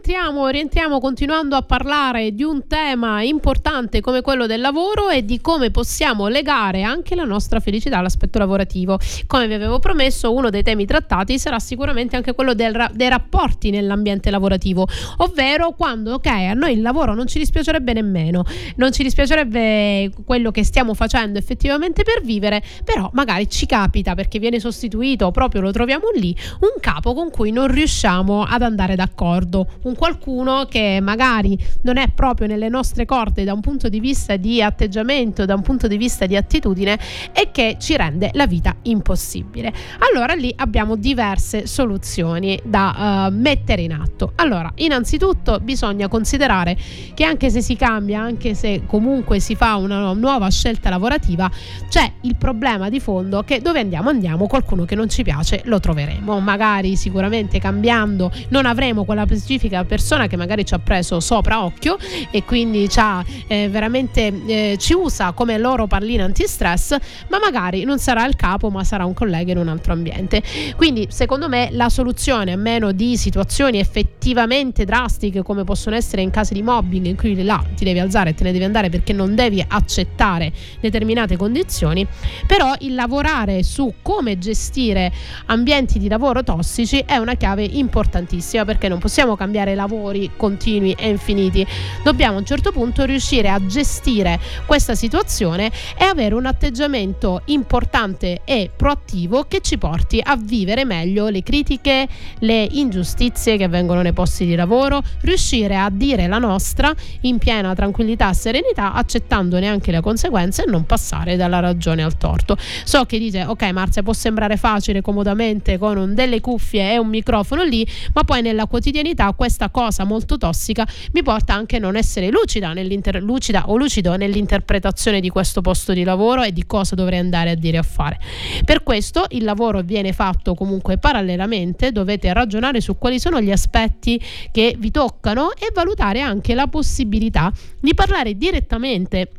rientriamo, 0.10 0.48
rientriamo 0.48 1.00
continuando 1.00 1.56
a 1.56 1.62
parlare 1.62 2.34
di 2.34 2.42
un 2.42 2.66
tema 2.66 3.22
importante 3.22 4.02
come 4.02 4.22
quello 4.22 4.48
del 4.48 4.60
lavoro 4.60 5.10
e 5.10 5.24
di 5.24 5.40
come 5.40 5.70
possiamo 5.70 6.28
legare 6.28 6.82
anche 6.82 7.14
la 7.14 7.26
nostra 7.26 7.60
felicità 7.60 8.00
all'aspetto 8.00 8.40
lavorativo. 8.40 8.98
Come 9.28 9.46
vi 9.46 9.54
avevo 9.54 9.78
promesso 9.78 10.34
uno 10.34 10.50
dei 10.50 10.64
temi 10.64 10.88
trattati 10.88 11.38
sarà 11.38 11.60
sicuramente 11.60 12.16
anche 12.16 12.34
quello 12.34 12.56
ra- 12.58 12.90
dei 12.92 13.08
rapporti 13.08 13.70
nell'ambiente 13.70 14.32
lavorativo, 14.32 14.88
ovvero 15.18 15.74
quando 15.74 16.14
ok 16.14 16.26
a 16.26 16.54
noi 16.54 16.74
il 16.74 16.82
lavoro 16.82 17.14
non 17.14 17.28
ci 17.28 17.38
dispiacerebbe 17.38 17.94
nemmeno, 17.94 18.44
non 18.78 18.92
ci 18.92 19.04
dispiacerebbe 19.04 20.10
quello 20.26 20.50
che 20.50 20.64
stiamo 20.64 20.96
facendo 20.96 21.38
effettivamente 21.38 22.02
per 22.02 22.24
vivere, 22.24 22.64
però 22.84 23.12
magari 23.14 23.48
ci 23.48 23.68
capita 23.68 24.16
perché 24.16 24.40
viene 24.40 24.60
sostituito 24.60 25.30
proprio 25.30 25.62
lo 25.62 25.72
troviamo 25.72 26.06
lì 26.16 26.36
un 26.62 26.82
capo 26.82 27.14
con 27.14 27.30
cui 27.30 27.52
non 27.52 27.68
riusciamo 27.68 28.44
ad 28.44 28.64
andare 28.64 28.96
d'accordo, 28.96 29.68
un 29.84 29.98
qualcuno 30.00 30.66
che 30.70 31.00
magari 31.02 31.60
non 31.82 31.98
è 31.98 32.08
proprio 32.08 32.48
nelle 32.48 32.70
nostre 32.70 33.04
corde 33.04 33.44
da 33.44 33.52
un 33.52 33.60
punto 33.60 33.90
di 33.90 34.00
vista 34.00 34.38
di 34.38 34.62
atteggiamento, 34.62 35.44
da 35.44 35.56
un 35.56 35.62
punto 35.62 35.90
di 35.90 35.98
vista 35.98 36.26
di 36.26 36.38
attitudine 36.38 36.98
e 37.34 37.50
che 37.52 37.76
ci 37.80 37.98
rende 37.98 38.30
la 38.36 38.48
vita 38.48 38.78
impossibile. 38.84 39.74
Allora 40.10 40.36
lì 40.36 40.54
abbiamo 40.56 40.96
diverse 40.96 41.68
soluzioni 41.68 42.58
da 42.64 43.28
eh, 43.28 43.32
mettere 43.32 43.82
in 43.82 43.92
atto. 43.92 44.32
Allora, 44.36 44.72
innanzitutto 44.76 45.60
bisogna 45.60 46.08
considerare 46.08 46.78
che 47.14 47.26
anche 47.26 47.50
se 47.50 47.60
si 47.62 47.76
cambia, 47.76 48.22
anche 48.22 48.54
se 48.54 48.84
comunque 48.86 49.42
si 49.42 49.56
fa 49.56 49.76
una 49.76 50.14
nuova 50.14 50.50
scelta 50.50 50.90
lavorativa, 50.90 51.52
c'è 51.90 52.10
il 52.22 52.38
problema 52.38 52.88
di 52.88 53.02
fondo 53.02 53.44
che 53.44 53.60
dove 53.60 53.82
andiamo 53.82 54.08
andiamo, 54.08 54.48
qualcuno 54.48 54.86
che 54.86 54.96
non 54.96 55.10
ci 55.10 55.24
piace 55.24 55.60
lo 55.66 55.82
troveremo, 55.82 56.40
magari 56.40 56.96
sicuramente 56.96 57.60
cambiando 57.60 58.32
non 58.48 58.66
avremo 58.66 59.04
quella 59.04 59.26
specifica 59.26 59.88
persona 59.90 60.28
che 60.28 60.38
magari 60.38 60.64
ci 60.64 60.76
ha 60.76 60.80
preso 60.80 61.20
sopra 61.20 61.64
occhio 61.64 61.98
e 62.30 62.46
quindi 62.46 62.88
ci 62.88 63.00
ha, 63.00 63.26
eh, 63.48 63.68
veramente 63.70 64.32
eh, 64.46 64.78
ci 64.80 64.94
usa 64.94 65.32
come 65.32 65.58
loro 65.58 65.88
pallina 65.88 66.24
antistress, 66.24 66.96
ma 67.30 67.40
magari 67.40 67.84
non 67.84 67.98
sarà 67.98 68.26
il 68.28 68.36
capo, 68.36 68.70
ma 68.70 68.84
sarà 68.84 69.06
un 69.06 69.14
collega 69.14 69.52
in 69.52 69.58
un 69.58 69.68
altro 69.68 69.94
ambiente. 69.94 70.44
Quindi, 70.76 71.08
secondo 71.10 71.50
me, 71.50 71.70
la 71.72 71.90
soluzione, 71.90 72.52
a 72.52 72.58
meno 72.58 72.92
di 72.92 73.18
situazioni 73.18 73.80
effettivamente 73.80 74.86
drastiche, 74.86 75.42
come 75.42 75.64
possono 75.64 75.96
essere 75.96 76.22
in 76.22 76.30
casi 76.30 76.54
di 76.54 76.62
mobbing, 76.62 77.08
in 77.08 77.18
cui 77.18 77.42
là 77.44 77.64
ti 77.76 77.84
devi 77.84 78.00
alzare 78.00 78.30
e 78.30 78.34
te 78.36 78.44
ne 78.44 78.52
devi 78.52 78.64
andare 78.64 78.90
perché 78.90 79.12
non 79.12 79.34
devi 79.34 79.66
accettare 79.68 80.54
determinate 80.80 81.36
condizioni, 81.36 82.06
però 82.46 82.74
il 82.80 82.94
lavorare 82.94 83.64
su 83.64 83.96
come 84.04 84.38
gestire 84.38 85.12
ambienti 85.48 85.98
di 85.98 86.08
lavoro 86.08 86.44
tossici 86.44 87.04
è 87.06 87.18
una 87.18 87.34
chiave 87.34 87.64
importantissima 87.64 88.66
perché 88.66 88.88
non 88.88 89.00
possiamo 89.00 89.36
cambiare 89.36 89.74
lavori 89.80 90.32
continui 90.36 90.92
e 90.98 91.08
infiniti. 91.08 91.66
Dobbiamo 92.04 92.36
a 92.36 92.40
un 92.40 92.46
certo 92.46 92.74
punto 92.74 93.06
riuscire 93.06 93.50
a 93.50 93.66
gestire 93.66 94.38
questa 94.66 94.94
situazione 94.94 95.72
e 95.98 96.04
avere 96.04 96.36
un 96.36 96.46
atteggiamento 96.46 97.42
importante 97.46 98.42
e 98.44 98.70
proattivo 98.76 99.46
che 99.48 99.62
ci 99.62 99.78
porti 99.78 100.20
a 100.22 100.36
vivere 100.36 100.84
meglio 100.84 101.30
le 101.30 101.44
critiche, 101.44 102.08
le 102.40 102.68
ingiustizie 102.70 103.56
che 103.56 103.64
avvengono 103.64 104.02
nei 104.02 104.12
posti 104.12 104.46
di 104.46 104.56
lavoro, 104.56 105.02
riuscire 105.22 105.78
a 105.78 105.90
dire 105.90 106.28
la 106.28 106.40
nostra 106.40 106.94
in 107.22 107.38
piena 107.38 107.74
tranquillità 107.74 108.30
e 108.32 108.34
serenità, 108.34 108.92
accettandone 108.94 109.68
anche 109.68 109.92
le 109.92 110.02
conseguenze 110.02 110.64
e 110.64 110.70
non 110.70 110.86
passare 110.86 111.38
dalla 111.38 111.60
ragione 111.60 112.04
al 112.04 112.18
torto. 112.18 112.58
So 112.84 113.06
che 113.06 113.18
dite, 113.18 113.46
ok 113.46 113.64
Marzia, 113.72 114.04
può 114.04 114.14
sembrare 114.14 114.58
facile 114.58 115.02
comodamente 115.02 115.78
con 115.78 116.14
delle 116.14 116.42
cuffie 116.42 116.94
e 116.94 116.98
un 116.98 117.08
microfono 117.08 117.64
lì, 117.64 117.88
ma 118.14 118.24
poi 118.24 118.42
nella 118.42 118.66
quotidianità 118.66 119.32
questa 119.34 119.69
cosa 119.72 120.04
molto 120.04 120.38
tossica 120.38 120.88
mi 121.14 121.24
porta 121.24 121.54
anche 121.54 121.78
a 121.78 121.80
non 121.80 121.96
essere 121.96 122.30
lucida, 122.30 122.74
lucida 123.20 123.64
o 123.68 123.78
lucido 123.78 124.16
nell'interpretazione 124.16 125.20
di 125.20 125.30
questo 125.30 125.62
posto 125.62 125.94
di 125.94 126.04
lavoro 126.04 126.44
e 126.44 126.52
di 126.52 126.66
cosa 126.66 126.96
dovrei 126.96 127.20
andare 127.20 127.52
a 127.52 127.56
dire 127.56 127.78
a 127.78 127.84
fare. 127.84 128.20
Per 128.64 128.84
questo 128.84 129.26
il 129.30 129.44
lavoro 129.44 129.82
viene 129.82 130.14
fatto 130.14 130.54
comunque 130.54 130.98
parallelamente, 130.98 131.92
dovete 131.92 132.32
ragionare 132.34 132.82
su 132.82 132.98
quali 132.98 133.20
sono 133.20 133.42
gli 133.42 133.52
aspetti 133.52 134.22
che 134.52 134.76
vi 134.78 134.92
toccano 134.92 135.54
e 135.54 135.72
valutare 135.74 136.22
anche 136.22 136.54
la 136.54 136.68
possibilità 136.68 137.52
di 137.80 137.94
parlare 137.94 138.36
direttamente 138.36 139.30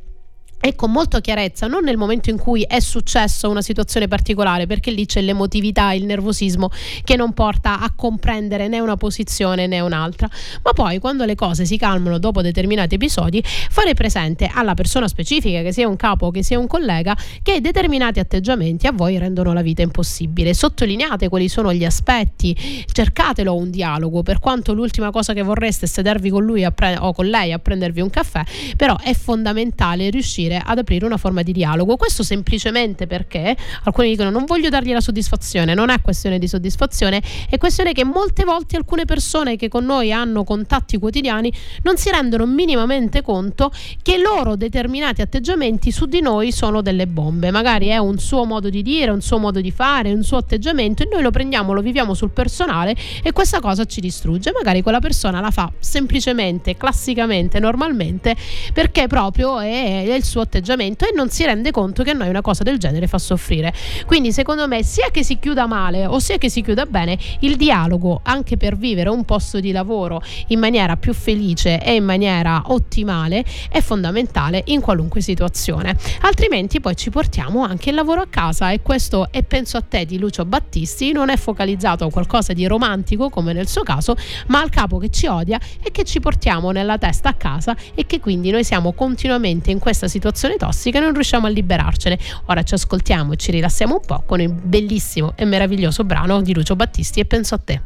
e 0.60 0.74
con 0.74 0.90
molta 0.90 1.20
chiarezza, 1.20 1.66
non 1.66 1.84
nel 1.84 1.96
momento 1.96 2.28
in 2.28 2.38
cui 2.38 2.62
è 2.62 2.80
successa 2.80 3.48
una 3.48 3.62
situazione 3.62 4.08
particolare, 4.08 4.66
perché 4.66 4.90
lì 4.90 5.06
c'è 5.06 5.22
l'emotività, 5.22 5.92
il 5.92 6.04
nervosismo 6.04 6.70
che 7.02 7.16
non 7.16 7.32
porta 7.32 7.80
a 7.80 7.92
comprendere 7.96 8.68
né 8.68 8.78
una 8.78 8.96
posizione 8.96 9.66
né 9.66 9.80
un'altra, 9.80 10.28
ma 10.62 10.72
poi 10.72 10.98
quando 10.98 11.24
le 11.24 11.34
cose 11.34 11.64
si 11.64 11.78
calmano 11.78 12.18
dopo 12.18 12.42
determinati 12.42 12.96
episodi, 12.96 13.42
fare 13.42 13.94
presente 13.94 14.50
alla 14.52 14.74
persona 14.74 15.08
specifica, 15.08 15.62
che 15.62 15.72
sia 15.72 15.88
un 15.88 15.96
capo, 15.96 16.30
che 16.30 16.42
sia 16.42 16.58
un 16.58 16.66
collega, 16.66 17.16
che 17.42 17.60
determinati 17.60 18.20
atteggiamenti 18.20 18.86
a 18.86 18.92
voi 18.92 19.16
rendono 19.16 19.54
la 19.54 19.62
vita 19.62 19.80
impossibile. 19.80 20.52
Sottolineate 20.52 21.28
quali 21.28 21.48
sono 21.48 21.72
gli 21.72 21.84
aspetti, 21.84 22.84
cercatelo 22.84 23.54
un 23.54 23.70
dialogo, 23.70 24.22
per 24.22 24.38
quanto 24.38 24.74
l'ultima 24.74 25.10
cosa 25.10 25.32
che 25.32 25.42
vorreste 25.42 25.86
è 25.86 25.88
sedervi 25.88 26.28
con 26.28 26.44
lui 26.44 26.66
pre- 26.74 26.98
o 26.98 27.14
con 27.14 27.26
lei 27.26 27.52
a 27.52 27.58
prendervi 27.58 28.02
un 28.02 28.10
caffè, 28.10 28.42
però 28.76 28.98
è 28.98 29.14
fondamentale 29.14 30.10
riuscire 30.10 30.49
ad 30.56 30.78
aprire 30.78 31.04
una 31.04 31.16
forma 31.16 31.42
di 31.42 31.52
dialogo. 31.52 31.96
Questo 31.96 32.22
semplicemente 32.22 33.06
perché 33.06 33.56
alcuni 33.84 34.10
dicono 34.10 34.30
non 34.30 34.44
voglio 34.44 34.68
dargli 34.68 34.92
la 34.92 35.00
soddisfazione, 35.00 35.74
non 35.74 35.90
è 35.90 36.00
questione 36.00 36.38
di 36.38 36.48
soddisfazione, 36.48 37.22
è 37.48 37.58
questione 37.58 37.92
che 37.92 38.04
molte 38.04 38.44
volte 38.44 38.76
alcune 38.76 39.04
persone 39.04 39.56
che 39.56 39.68
con 39.68 39.84
noi 39.84 40.12
hanno 40.12 40.44
contatti 40.44 40.98
quotidiani 40.98 41.52
non 41.82 41.96
si 41.96 42.10
rendono 42.10 42.46
minimamente 42.46 43.22
conto 43.22 43.70
che 44.02 44.18
loro 44.18 44.56
determinati 44.56 45.20
atteggiamenti 45.20 45.90
su 45.90 46.06
di 46.06 46.20
noi 46.20 46.52
sono 46.52 46.82
delle 46.82 47.06
bombe. 47.06 47.50
Magari 47.50 47.88
è 47.88 47.98
un 47.98 48.18
suo 48.18 48.44
modo 48.44 48.68
di 48.68 48.82
dire, 48.82 49.10
un 49.10 49.20
suo 49.20 49.38
modo 49.38 49.60
di 49.60 49.70
fare, 49.70 50.12
un 50.12 50.22
suo 50.22 50.38
atteggiamento 50.38 51.02
e 51.02 51.08
noi 51.10 51.22
lo 51.22 51.30
prendiamo, 51.30 51.72
lo 51.72 51.80
viviamo 51.80 52.14
sul 52.14 52.30
personale 52.30 52.96
e 53.22 53.32
questa 53.32 53.60
cosa 53.60 53.84
ci 53.84 54.00
distrugge. 54.00 54.52
Magari 54.52 54.82
quella 54.82 55.00
persona 55.00 55.40
la 55.40 55.50
fa 55.50 55.70
semplicemente, 55.78 56.76
classicamente, 56.76 57.58
normalmente 57.58 58.36
perché 58.72 59.06
proprio 59.06 59.60
è, 59.60 60.04
è 60.06 60.14
il 60.14 60.24
suo 60.24 60.39
atteggiamento 60.40 61.04
e 61.04 61.12
non 61.14 61.28
si 61.28 61.44
rende 61.44 61.70
conto 61.70 62.02
che 62.02 62.10
a 62.10 62.14
noi 62.14 62.28
una 62.28 62.40
cosa 62.40 62.62
del 62.62 62.78
genere 62.78 63.06
fa 63.06 63.18
soffrire. 63.18 63.72
Quindi 64.06 64.32
secondo 64.32 64.66
me 64.66 64.82
sia 64.82 65.10
che 65.10 65.22
si 65.22 65.38
chiuda 65.38 65.66
male 65.66 66.06
o 66.06 66.18
sia 66.18 66.38
che 66.38 66.48
si 66.48 66.62
chiuda 66.62 66.86
bene, 66.86 67.18
il 67.40 67.56
dialogo 67.56 68.20
anche 68.22 68.56
per 68.56 68.76
vivere 68.76 69.08
un 69.10 69.24
posto 69.24 69.60
di 69.60 69.72
lavoro 69.72 70.22
in 70.48 70.58
maniera 70.58 70.96
più 70.96 71.12
felice 71.12 71.82
e 71.82 71.94
in 71.94 72.04
maniera 72.04 72.62
ottimale 72.66 73.44
è 73.68 73.80
fondamentale 73.80 74.62
in 74.66 74.80
qualunque 74.80 75.20
situazione. 75.20 75.96
Altrimenti 76.22 76.80
poi 76.80 76.96
ci 76.96 77.10
portiamo 77.10 77.62
anche 77.62 77.90
il 77.90 77.94
lavoro 77.94 78.22
a 78.22 78.26
casa 78.28 78.70
e 78.70 78.80
questo 78.82 79.28
è 79.30 79.42
penso 79.42 79.76
a 79.76 79.82
te 79.82 80.04
di 80.04 80.18
Lucio 80.18 80.44
Battisti, 80.44 81.12
non 81.12 81.28
è 81.28 81.36
focalizzato 81.36 82.04
a 82.04 82.10
qualcosa 82.10 82.52
di 82.52 82.66
romantico 82.66 83.28
come 83.28 83.52
nel 83.52 83.68
suo 83.68 83.82
caso, 83.82 84.16
ma 84.46 84.60
al 84.60 84.70
capo 84.70 84.98
che 84.98 85.10
ci 85.10 85.26
odia 85.26 85.58
e 85.82 85.90
che 85.90 86.04
ci 86.04 86.20
portiamo 86.20 86.70
nella 86.70 86.98
testa 86.98 87.30
a 87.30 87.34
casa 87.34 87.76
e 87.94 88.06
che 88.06 88.20
quindi 88.20 88.50
noi 88.50 88.64
siamo 88.64 88.92
continuamente 88.92 89.70
in 89.70 89.78
questa 89.78 90.08
situazione 90.08 90.29
tossica 90.56 90.98
e 90.98 91.00
non 91.00 91.12
riusciamo 91.12 91.46
a 91.46 91.50
liberarcene. 91.50 92.18
Ora 92.46 92.62
ci 92.62 92.74
ascoltiamo 92.74 93.32
e 93.32 93.36
ci 93.36 93.50
rilassiamo 93.50 93.94
un 93.94 94.00
po' 94.04 94.22
con 94.26 94.40
il 94.40 94.52
bellissimo 94.52 95.32
e 95.36 95.44
meraviglioso 95.44 96.04
brano 96.04 96.40
di 96.42 96.54
Lucio 96.54 96.76
Battisti 96.76 97.20
e 97.20 97.24
penso 97.24 97.54
a 97.54 97.58
te. 97.58 97.80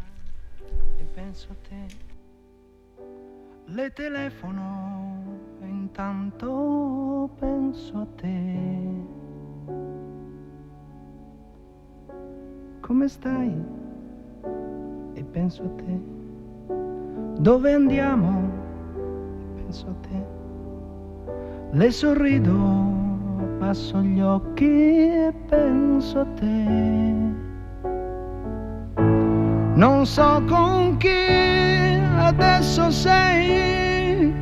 e 0.98 1.04
penso 1.14 1.48
a 1.50 1.56
te. 1.68 1.96
Le 3.66 3.92
telefono 3.92 5.22
e 5.62 5.66
in 5.66 5.90
tanto 5.92 7.30
penso 7.38 7.96
a 7.98 8.06
te. 8.16 8.58
Come 12.80 13.08
stai? 13.08 13.52
E 15.14 15.24
penso 15.24 15.62
a 15.62 15.68
te. 15.82 15.98
Dove 17.40 17.72
andiamo? 17.72 18.50
Penso 19.56 19.86
a 19.88 19.94
te. 20.06 20.13
Le 21.76 21.90
sorrido, 21.90 22.54
passo 23.58 24.00
gli 24.00 24.20
occhi 24.20 24.64
e 24.64 25.34
penso 25.48 26.20
a 26.20 26.26
te. 26.38 26.66
Non 29.74 30.06
so 30.06 30.40
con 30.46 30.96
chi 30.98 31.98
adesso 32.16 32.92
sei, 32.92 34.32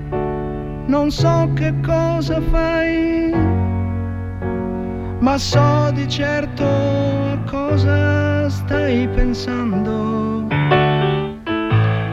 non 0.85 1.11
so 1.11 1.49
che 1.55 1.73
cosa 1.81 2.39
fai, 2.51 3.33
ma 5.21 5.39
so 5.39 5.91
di 5.95 6.07
certo 6.07 6.65
a 6.65 7.39
cosa 7.51 8.47
stai 8.51 9.09
pensando. 9.09 10.47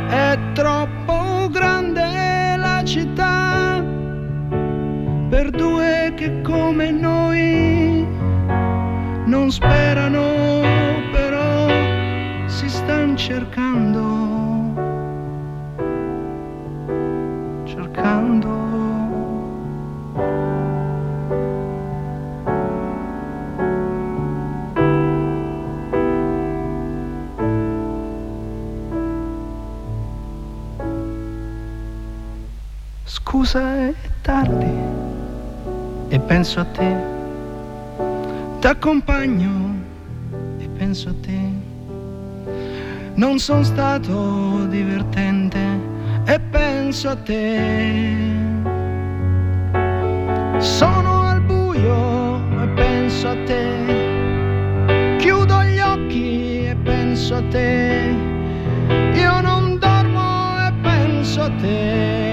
È 0.08 0.40
troppo 0.54 1.50
grande 1.52 2.56
la 2.56 2.82
città 2.86 3.29
per 5.40 5.52
due 5.52 6.12
che 6.18 6.42
come 6.42 6.92
noi 6.92 8.06
non 9.24 9.50
sperano, 9.50 10.22
però 11.14 11.70
si 12.50 12.68
stanno 12.68 13.16
cercando, 13.16 14.74
cercando. 17.64 18.58
Scusa 33.06 33.88
è 33.88 33.94
tardi 34.22 34.99
e 36.10 36.20
penso 36.20 36.60
a 36.60 36.66
te, 36.66 36.96
t'accompagno 38.60 39.76
e 40.60 40.68
penso 40.78 41.10
a 41.10 41.14
te. 41.22 41.68
Non 43.14 43.38
sono 43.38 43.64
stato 43.64 44.66
divertente 44.68 45.60
e 46.26 46.40
penso 46.40 47.10
a 47.10 47.16
te. 47.16 48.18
Sono 50.58 51.28
al 51.28 51.42
buio 51.42 52.38
e 52.64 52.68
penso 52.76 53.28
a 53.28 53.36
te. 53.46 55.18
Chiudo 55.20 55.64
gli 55.64 55.80
occhi 55.80 56.66
e 56.66 56.76
penso 56.84 57.36
a 57.36 57.44
te. 57.50 58.16
Io 59.14 59.42
non 59.42 59.78
dormo 59.78 60.58
e 60.66 60.72
penso 60.82 61.42
a 61.44 61.52
te. 61.62 62.29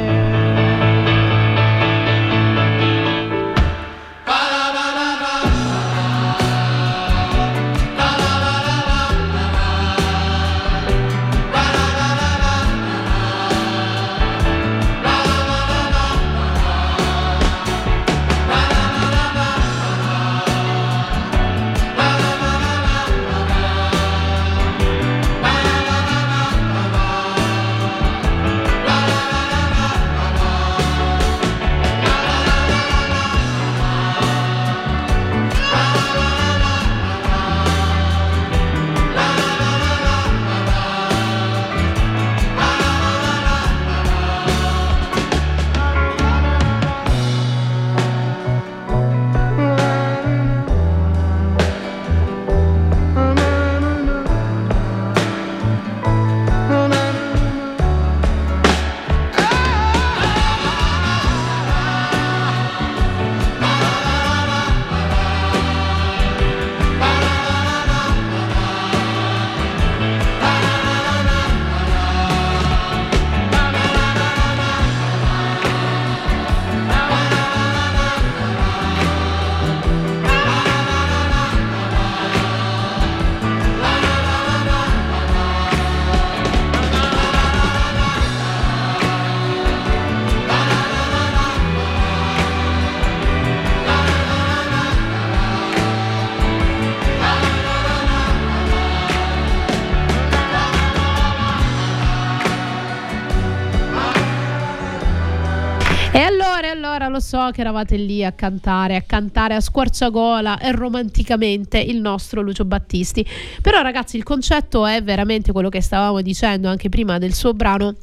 So 107.26 107.50
che 107.52 107.60
eravate 107.60 107.96
lì 107.96 108.24
a 108.24 108.30
cantare, 108.30 108.94
a 108.94 109.02
cantare 109.02 109.56
a 109.56 109.60
squarciagola 109.60 110.60
e 110.60 110.70
romanticamente 110.70 111.76
il 111.80 112.00
nostro 112.00 112.40
Lucio 112.40 112.64
Battisti. 112.64 113.26
Però 113.60 113.82
ragazzi 113.82 114.16
il 114.16 114.22
concetto 114.22 114.86
è 114.86 115.02
veramente 115.02 115.50
quello 115.50 115.68
che 115.68 115.80
stavamo 115.80 116.22
dicendo 116.22 116.68
anche 116.68 116.88
prima 116.88 117.18
del 117.18 117.34
suo 117.34 117.52
brano 117.52 117.96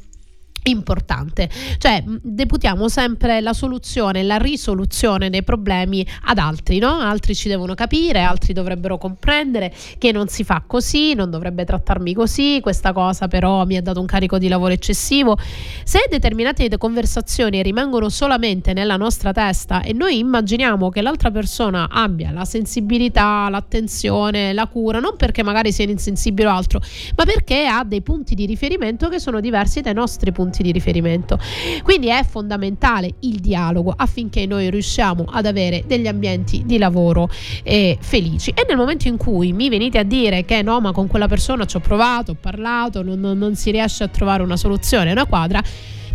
importante, 0.64 1.48
cioè 1.78 2.02
deputiamo 2.06 2.88
sempre 2.88 3.40
la 3.40 3.52
soluzione, 3.52 4.22
la 4.22 4.36
risoluzione 4.36 5.30
dei 5.30 5.42
problemi 5.42 6.06
ad 6.24 6.38
altri, 6.38 6.78
no? 6.78 6.98
Altri 6.98 7.34
ci 7.34 7.48
devono 7.48 7.74
capire, 7.74 8.20
altri 8.20 8.52
dovrebbero 8.52 8.98
comprendere 8.98 9.72
che 9.98 10.12
non 10.12 10.28
si 10.28 10.44
fa 10.44 10.62
così, 10.66 11.14
non 11.14 11.30
dovrebbe 11.30 11.64
trattarmi 11.64 12.14
così, 12.14 12.60
questa 12.62 12.92
cosa 12.92 13.28
però 13.28 13.64
mi 13.64 13.76
ha 13.76 13.82
dato 13.82 14.00
un 14.00 14.06
carico 14.06 14.38
di 14.38 14.48
lavoro 14.48 14.72
eccessivo. 14.72 15.36
Se 15.84 16.06
determinate 16.08 16.68
conversazioni 16.78 17.62
rimangono 17.62 18.08
solamente 18.08 18.72
nella 18.72 18.96
nostra 18.96 19.32
testa 19.32 19.82
e 19.82 19.92
noi 19.92 20.18
immaginiamo 20.18 20.88
che 20.88 21.02
l'altra 21.02 21.30
persona 21.30 21.88
abbia 21.90 22.30
la 22.30 22.44
sensibilità, 22.44 23.48
l'attenzione, 23.48 24.52
la 24.52 24.66
cura, 24.66 24.98
non 24.98 25.16
perché 25.16 25.42
magari 25.42 25.72
sia 25.72 25.84
insensibile 25.84 26.48
o 26.48 26.52
altro, 26.52 26.80
ma 27.16 27.24
perché 27.24 27.66
ha 27.66 27.84
dei 27.84 28.02
punti 28.02 28.34
di 28.34 28.46
riferimento 28.46 29.08
che 29.08 29.18
sono 29.18 29.40
diversi 29.40 29.80
dai 29.80 29.94
nostri 29.94 30.32
punti 30.32 30.53
di 30.62 30.72
riferimento. 30.72 31.38
Quindi 31.82 32.08
è 32.08 32.24
fondamentale 32.24 33.14
il 33.20 33.40
dialogo 33.40 33.92
affinché 33.96 34.46
noi 34.46 34.70
riusciamo 34.70 35.24
ad 35.30 35.46
avere 35.46 35.84
degli 35.86 36.06
ambienti 36.06 36.62
di 36.64 36.78
lavoro 36.78 37.28
eh, 37.62 37.96
felici. 38.00 38.50
E 38.50 38.64
nel 38.66 38.76
momento 38.76 39.08
in 39.08 39.16
cui 39.16 39.52
mi 39.52 39.68
venite 39.68 39.98
a 39.98 40.02
dire 40.02 40.44
che 40.44 40.62
no, 40.62 40.80
ma 40.80 40.92
con 40.92 41.06
quella 41.06 41.28
persona 41.28 41.64
ci 41.64 41.76
ho 41.76 41.80
provato, 41.80 42.32
ho 42.32 42.36
parlato, 42.40 43.02
non, 43.02 43.20
non- 43.20 43.38
non 43.38 43.54
si 43.56 43.70
riesce 43.70 44.04
a 44.04 44.08
trovare 44.08 44.42
una 44.42 44.56
soluzione, 44.56 45.12
una 45.12 45.26
quadra. 45.26 45.62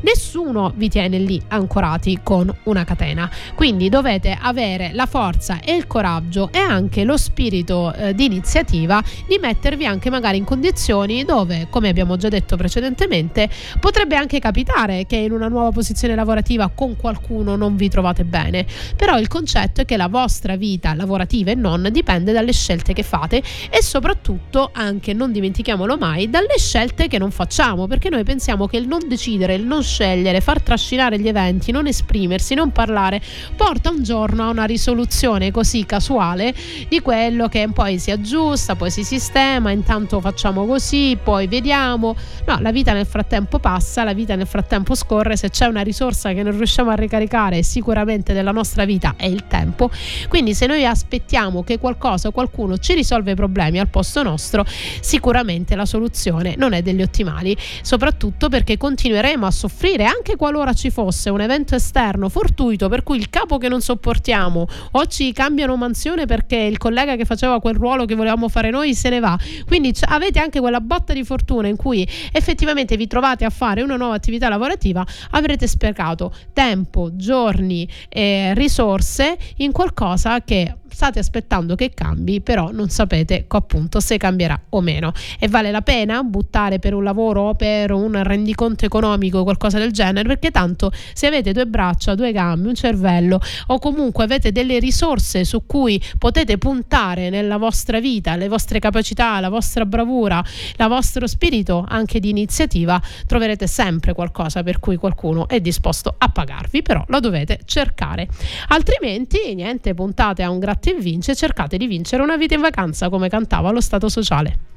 Nessuno 0.02 0.72
vi 0.76 0.88
tiene 0.88 1.18
lì 1.20 1.42
ancorati 1.50 2.20
con 2.24 2.54
una 2.64 2.86
catena, 2.86 3.30
quindi 3.56 3.90
dovete 3.90 4.38
avere 4.40 4.92
la 4.94 5.06
forza 5.06 5.60
e 5.60 5.76
il 5.76 5.88
coraggio 5.88 6.50
e 6.52 6.60
anche 6.60 7.04
lo 7.04 7.18
spirito 7.18 7.94
eh, 7.94 8.14
di 8.14 8.26
iniziativa 8.26 9.04
di 9.28 9.38
mettervi 9.40 9.86
anche 9.86 10.10
magari 10.10 10.38
in 10.38 10.46
condizioni 10.46 11.26
dove, 11.26 11.68
come 11.70 11.90
abbiamo 11.90 12.16
già 12.16 12.30
detto 12.30 12.56
precedentemente, 12.56 13.50
potrebbe 13.80 14.16
anche 14.16 14.40
capitare 14.40 15.06
che 15.06 15.18
in 15.18 15.32
una 15.32 15.48
nuova 15.48 15.72
posizione 15.72 16.16
lavorativa 16.16 16.72
con 16.74 16.96
qualcuno 16.96 17.56
non 17.56 17.76
vi 17.76 17.90
trovate 17.90 18.24
bene, 18.24 18.66
però 18.96 19.20
il 19.20 19.28
concetto 19.28 19.82
è 19.82 19.86
che 19.86 19.98
la 19.98 20.08
vostra 20.08 20.56
vita 20.56 20.94
lavorativa 20.94 21.52
e 21.52 21.56
non 21.56 21.88
dipende 21.92 22.32
dalle 22.32 22.54
scelte 22.54 22.94
che 22.94 23.04
fate 23.04 23.44
e 23.70 23.84
soprattutto 23.84 24.70
anche 24.72 25.14
non 25.14 25.32
dimentichiamolo 25.32 25.98
mai 25.98 26.30
dalle 26.30 26.58
scelte 26.58 27.08
che 27.08 27.18
non 27.18 27.32
facciamo, 27.32 27.88
perché 27.88 28.10
noi 28.10 28.24
pensiamo 28.24 28.68
che 28.68 28.78
il 28.78 28.88
non 28.88 29.08
decidere, 29.08 29.56
il 29.56 29.66
non 29.66 29.84
scegliere, 29.90 30.40
far 30.40 30.62
trascinare 30.62 31.20
gli 31.20 31.28
eventi, 31.28 31.72
non 31.72 31.88
esprimersi, 31.88 32.54
non 32.54 32.72
parlare, 32.72 33.20
porta 33.56 33.90
un 33.90 34.04
giorno 34.04 34.44
a 34.44 34.50
una 34.50 34.66
risoluzione 34.66 35.52
così 35.52 35.86
casuale 35.86 36.54
di 36.88 37.00
quello 37.02 37.48
che 37.50 37.68
poi 37.74 37.98
si 37.98 38.12
aggiusta, 38.12 38.76
poi 38.76 38.92
si 38.92 39.04
sistema, 39.04 39.72
intanto 39.72 40.22
facciamo 40.22 40.66
così, 40.66 41.18
poi 41.22 41.48
vediamo. 41.48 42.16
No, 42.46 42.60
la 42.60 42.72
vita 42.72 42.94
nel 42.94 43.08
frattempo 43.08 43.58
passa, 43.58 44.04
la 44.04 44.14
vita 44.14 44.36
nel 44.36 44.48
frattempo 44.48 44.94
scorre, 44.94 45.36
se 45.36 45.50
c'è 45.50 45.66
una 45.66 45.82
risorsa 45.82 46.32
che 46.34 46.44
non 46.44 46.56
riusciamo 46.56 46.92
a 46.92 46.96
ricaricare 46.96 47.64
sicuramente 47.64 48.34
della 48.34 48.52
nostra 48.52 48.86
vita 48.86 49.16
è 49.18 49.26
il 49.26 49.48
tempo. 49.48 49.90
Quindi 50.28 50.54
se 50.54 50.68
noi 50.68 50.86
aspettiamo 50.86 51.64
che 51.64 51.80
qualcosa 51.80 52.28
o 52.28 52.32
qualcuno 52.32 52.78
ci 52.78 52.94
risolve 52.94 53.32
i 53.32 53.36
problemi 53.36 53.80
al 53.80 53.88
posto 53.88 54.22
nostro, 54.22 54.64
sicuramente 55.02 55.76
la 55.76 55.86
soluzione 55.86 56.54
non 56.58 56.74
è 56.74 56.84
degli 56.84 57.02
ottimali, 57.02 57.58
soprattutto 57.82 58.50
perché 58.50 58.78
continueremo 58.78 59.46
a 59.46 59.52
soffrire 59.52 59.78
anche 60.06 60.36
qualora 60.36 60.74
ci 60.74 60.90
fosse 60.90 61.30
un 61.30 61.40
evento 61.40 61.76
esterno 61.76 62.28
fortuito 62.28 62.90
per 62.90 63.04
cui 63.04 63.18
il 63.18 63.30
capo 63.30 63.58
che 63.58 63.70
non 63.70 63.80
sopportiamo 63.82 64.68
o 64.92 65.06
ci 65.06 65.32
cambiano 65.32 65.76
mansione 65.78 66.26
perché 66.26 66.58
il 66.58 66.78
collega 66.78 67.16
che 67.16 67.24
faceva 67.24 67.62
quel 67.62 67.76
ruolo 67.76 68.06
che 68.06 68.16
volevamo 68.16 68.50
fare 68.50 68.72
noi 68.72 68.94
se 68.94 69.10
ne 69.10 69.20
va. 69.20 69.38
Quindi 69.66 69.94
c- 69.94 70.04
avete 70.06 70.40
anche 70.40 70.60
quella 70.60 70.82
botta 70.82 71.14
di 71.14 71.24
fortuna 71.24 71.68
in 71.68 71.78
cui 71.78 72.08
effettivamente 72.32 72.98
vi 72.98 73.08
trovate 73.08 73.46
a 73.46 73.50
fare 73.50 73.82
una 73.82 73.96
nuova 73.96 74.16
attività 74.16 74.50
lavorativa, 74.50 75.06
avrete 75.32 75.66
sprecato 75.66 76.34
tempo, 76.52 77.12
giorni, 77.14 77.88
eh, 78.10 78.54
risorse 78.56 79.38
in 79.58 79.72
qualcosa 79.72 80.42
che 80.42 80.79
state 80.92 81.20
aspettando 81.20 81.76
che 81.76 81.92
cambi, 81.94 82.42
però 82.42 82.72
non 82.72 82.90
sapete 82.90 83.46
appunto 83.48 84.00
se 84.00 84.18
cambierà 84.18 84.60
o 84.70 84.82
meno. 84.82 85.12
E 85.40 85.48
vale 85.48 85.72
la 85.72 85.82
pena 85.82 86.24
buttare 86.24 86.80
per 86.80 86.94
un 86.94 87.04
lavoro 87.04 87.42
o 87.42 87.56
per 87.56 87.92
un 87.92 88.22
rendiconto 88.24 88.86
economico 88.86 89.40
o 89.40 89.44
qualcosa 89.44 89.78
del 89.78 89.92
genere, 89.92 90.28
perché 90.28 90.52
tanto 90.52 90.92
se 91.14 91.28
avete 91.28 91.52
due 91.52 91.66
braccia, 91.66 92.16
due 92.16 92.32
gambe, 92.32 92.68
un 92.68 92.76
cervello 92.76 93.40
o 93.68 93.80
comunque 93.80 94.24
avete 94.24 94.52
delle 94.52 94.80
risorse 94.80 95.44
su 95.44 95.66
cui 95.66 96.02
potete 96.18 96.58
puntare 96.58 97.30
nella 97.30 97.58
vostra 97.58 98.00
vita, 98.00 98.36
le 98.36 98.48
vostre 98.48 98.80
capacità, 98.80 99.40
la 99.40 99.50
vostra 99.50 99.86
bravura, 99.86 100.44
il 100.78 100.88
vostro 100.88 101.28
spirito 101.28 101.86
anche 101.88 102.20
di 102.20 102.30
iniziativa, 102.30 103.02
troverete 103.26 103.68
sempre 103.68 104.14
qualcosa 104.14 104.64
per 104.64 104.80
cui 104.80 104.96
qualcuno 104.98 105.48
è 105.48 105.60
disposto 105.60 106.14
a 106.18 106.30
pagarvi, 106.30 106.82
però 106.82 107.04
lo 107.08 107.20
dovete 107.20 107.60
cercare. 107.66 108.28
Altrimenti, 108.70 109.54
niente, 109.56 109.94
puntate 109.94 110.44
a 110.44 110.50
un 110.50 110.60
gratta 110.80 110.90
e 110.90 110.96
vince, 110.96 111.36
cercate 111.36 111.78
di 111.78 111.86
vincere 111.86 112.24
una 112.24 112.38
vita 112.38 112.56
in 112.56 112.62
vacanza 112.62 113.10
come 113.10 113.30
cantava 113.30 113.72
lo 113.72 113.82
Stato 113.82 114.10
sociale. 114.10 114.68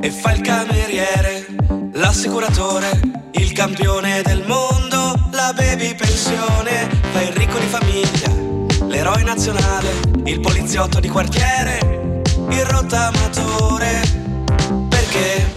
e 0.00 0.10
fa 0.10 0.32
il 0.32 0.40
cameriere, 0.40 1.46
l'assicuratore, 1.94 3.00
il 3.32 3.52
campione 3.52 4.22
del 4.22 4.44
mondo, 4.46 5.12
la 5.32 5.52
baby 5.54 5.94
pensione, 5.94 6.88
fa 7.12 7.20
il 7.20 7.32
ricco 7.32 7.58
di 7.58 7.66
famiglia, 7.66 8.37
l'eroe 8.98 9.22
nazionale, 9.22 9.88
il 10.24 10.40
poliziotto 10.40 10.98
di 10.98 11.06
quartiere, 11.06 11.78
il 12.50 12.64
rottamatore, 12.64 14.00
perché 14.88 15.54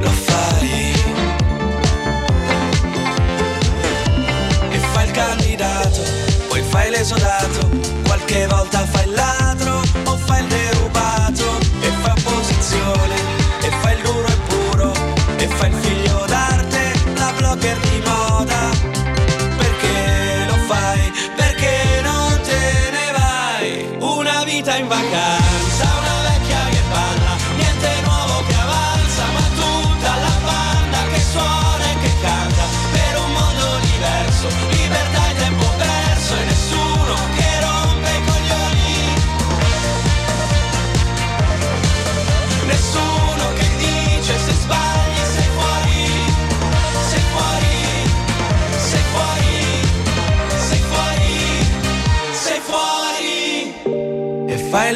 lo 0.00 0.10
fai? 0.10 0.92
E 4.68 4.78
fai 4.78 5.06
il 5.06 5.10
candidato, 5.12 6.00
poi 6.48 6.62
fai 6.62 6.90
l'esodato, 6.90 7.70
qualche 8.04 8.48
volta 8.48 8.84
fai 8.84 9.06
il 9.06 9.14
ladro 9.14 9.80
o 10.06 10.16
fai 10.16 10.42
il 10.42 10.48
derubato 10.48 11.23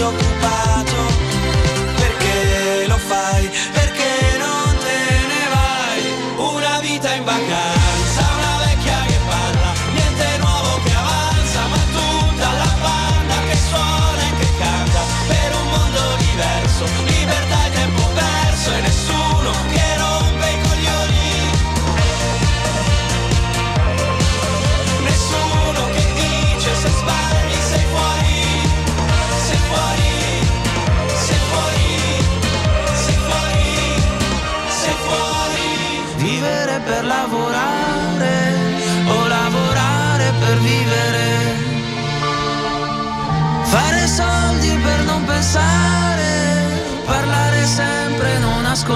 disoccupato. 0.00 0.96
Perché 1.96 2.86
lo 2.86 2.96
fai? 2.96 3.50
Perché 3.72 4.38
non 4.38 4.76
te 4.78 4.98
ne 5.32 5.44
vai? 5.54 6.54
Una 6.54 6.80
vita 6.80 7.12
in 7.12 7.24
vacanza, 7.24 8.22
una 8.38 8.64
vecchia 8.64 9.04
che 9.06 9.20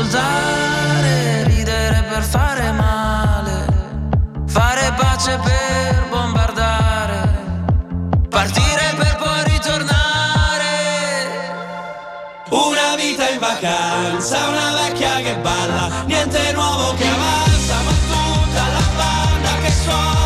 ascoltare, 0.04 1.44
ridere 1.44 2.04
per 2.08 2.22
fare 2.22 2.72
male, 2.72 3.66
fare 4.46 4.92
pace 4.96 5.38
per 5.42 6.08
bombardare, 6.10 7.28
partire 8.28 8.94
per 8.96 9.16
poi 9.16 9.44
ritornare. 9.44 10.72
Una 12.50 12.94
vita 12.96 13.28
in 13.30 13.38
vacanza, 13.38 14.48
una 14.48 14.72
vecchia 14.82 15.16
che 15.16 15.36
balla, 15.36 16.04
niente 16.06 16.52
nuovo 16.52 16.94
che 16.94 17.08
avanza, 17.08 17.74
ma 17.84 17.92
tutta 18.08 18.62
la 18.72 18.86
banda 18.96 19.62
che 19.62 19.72
suona 19.72 20.23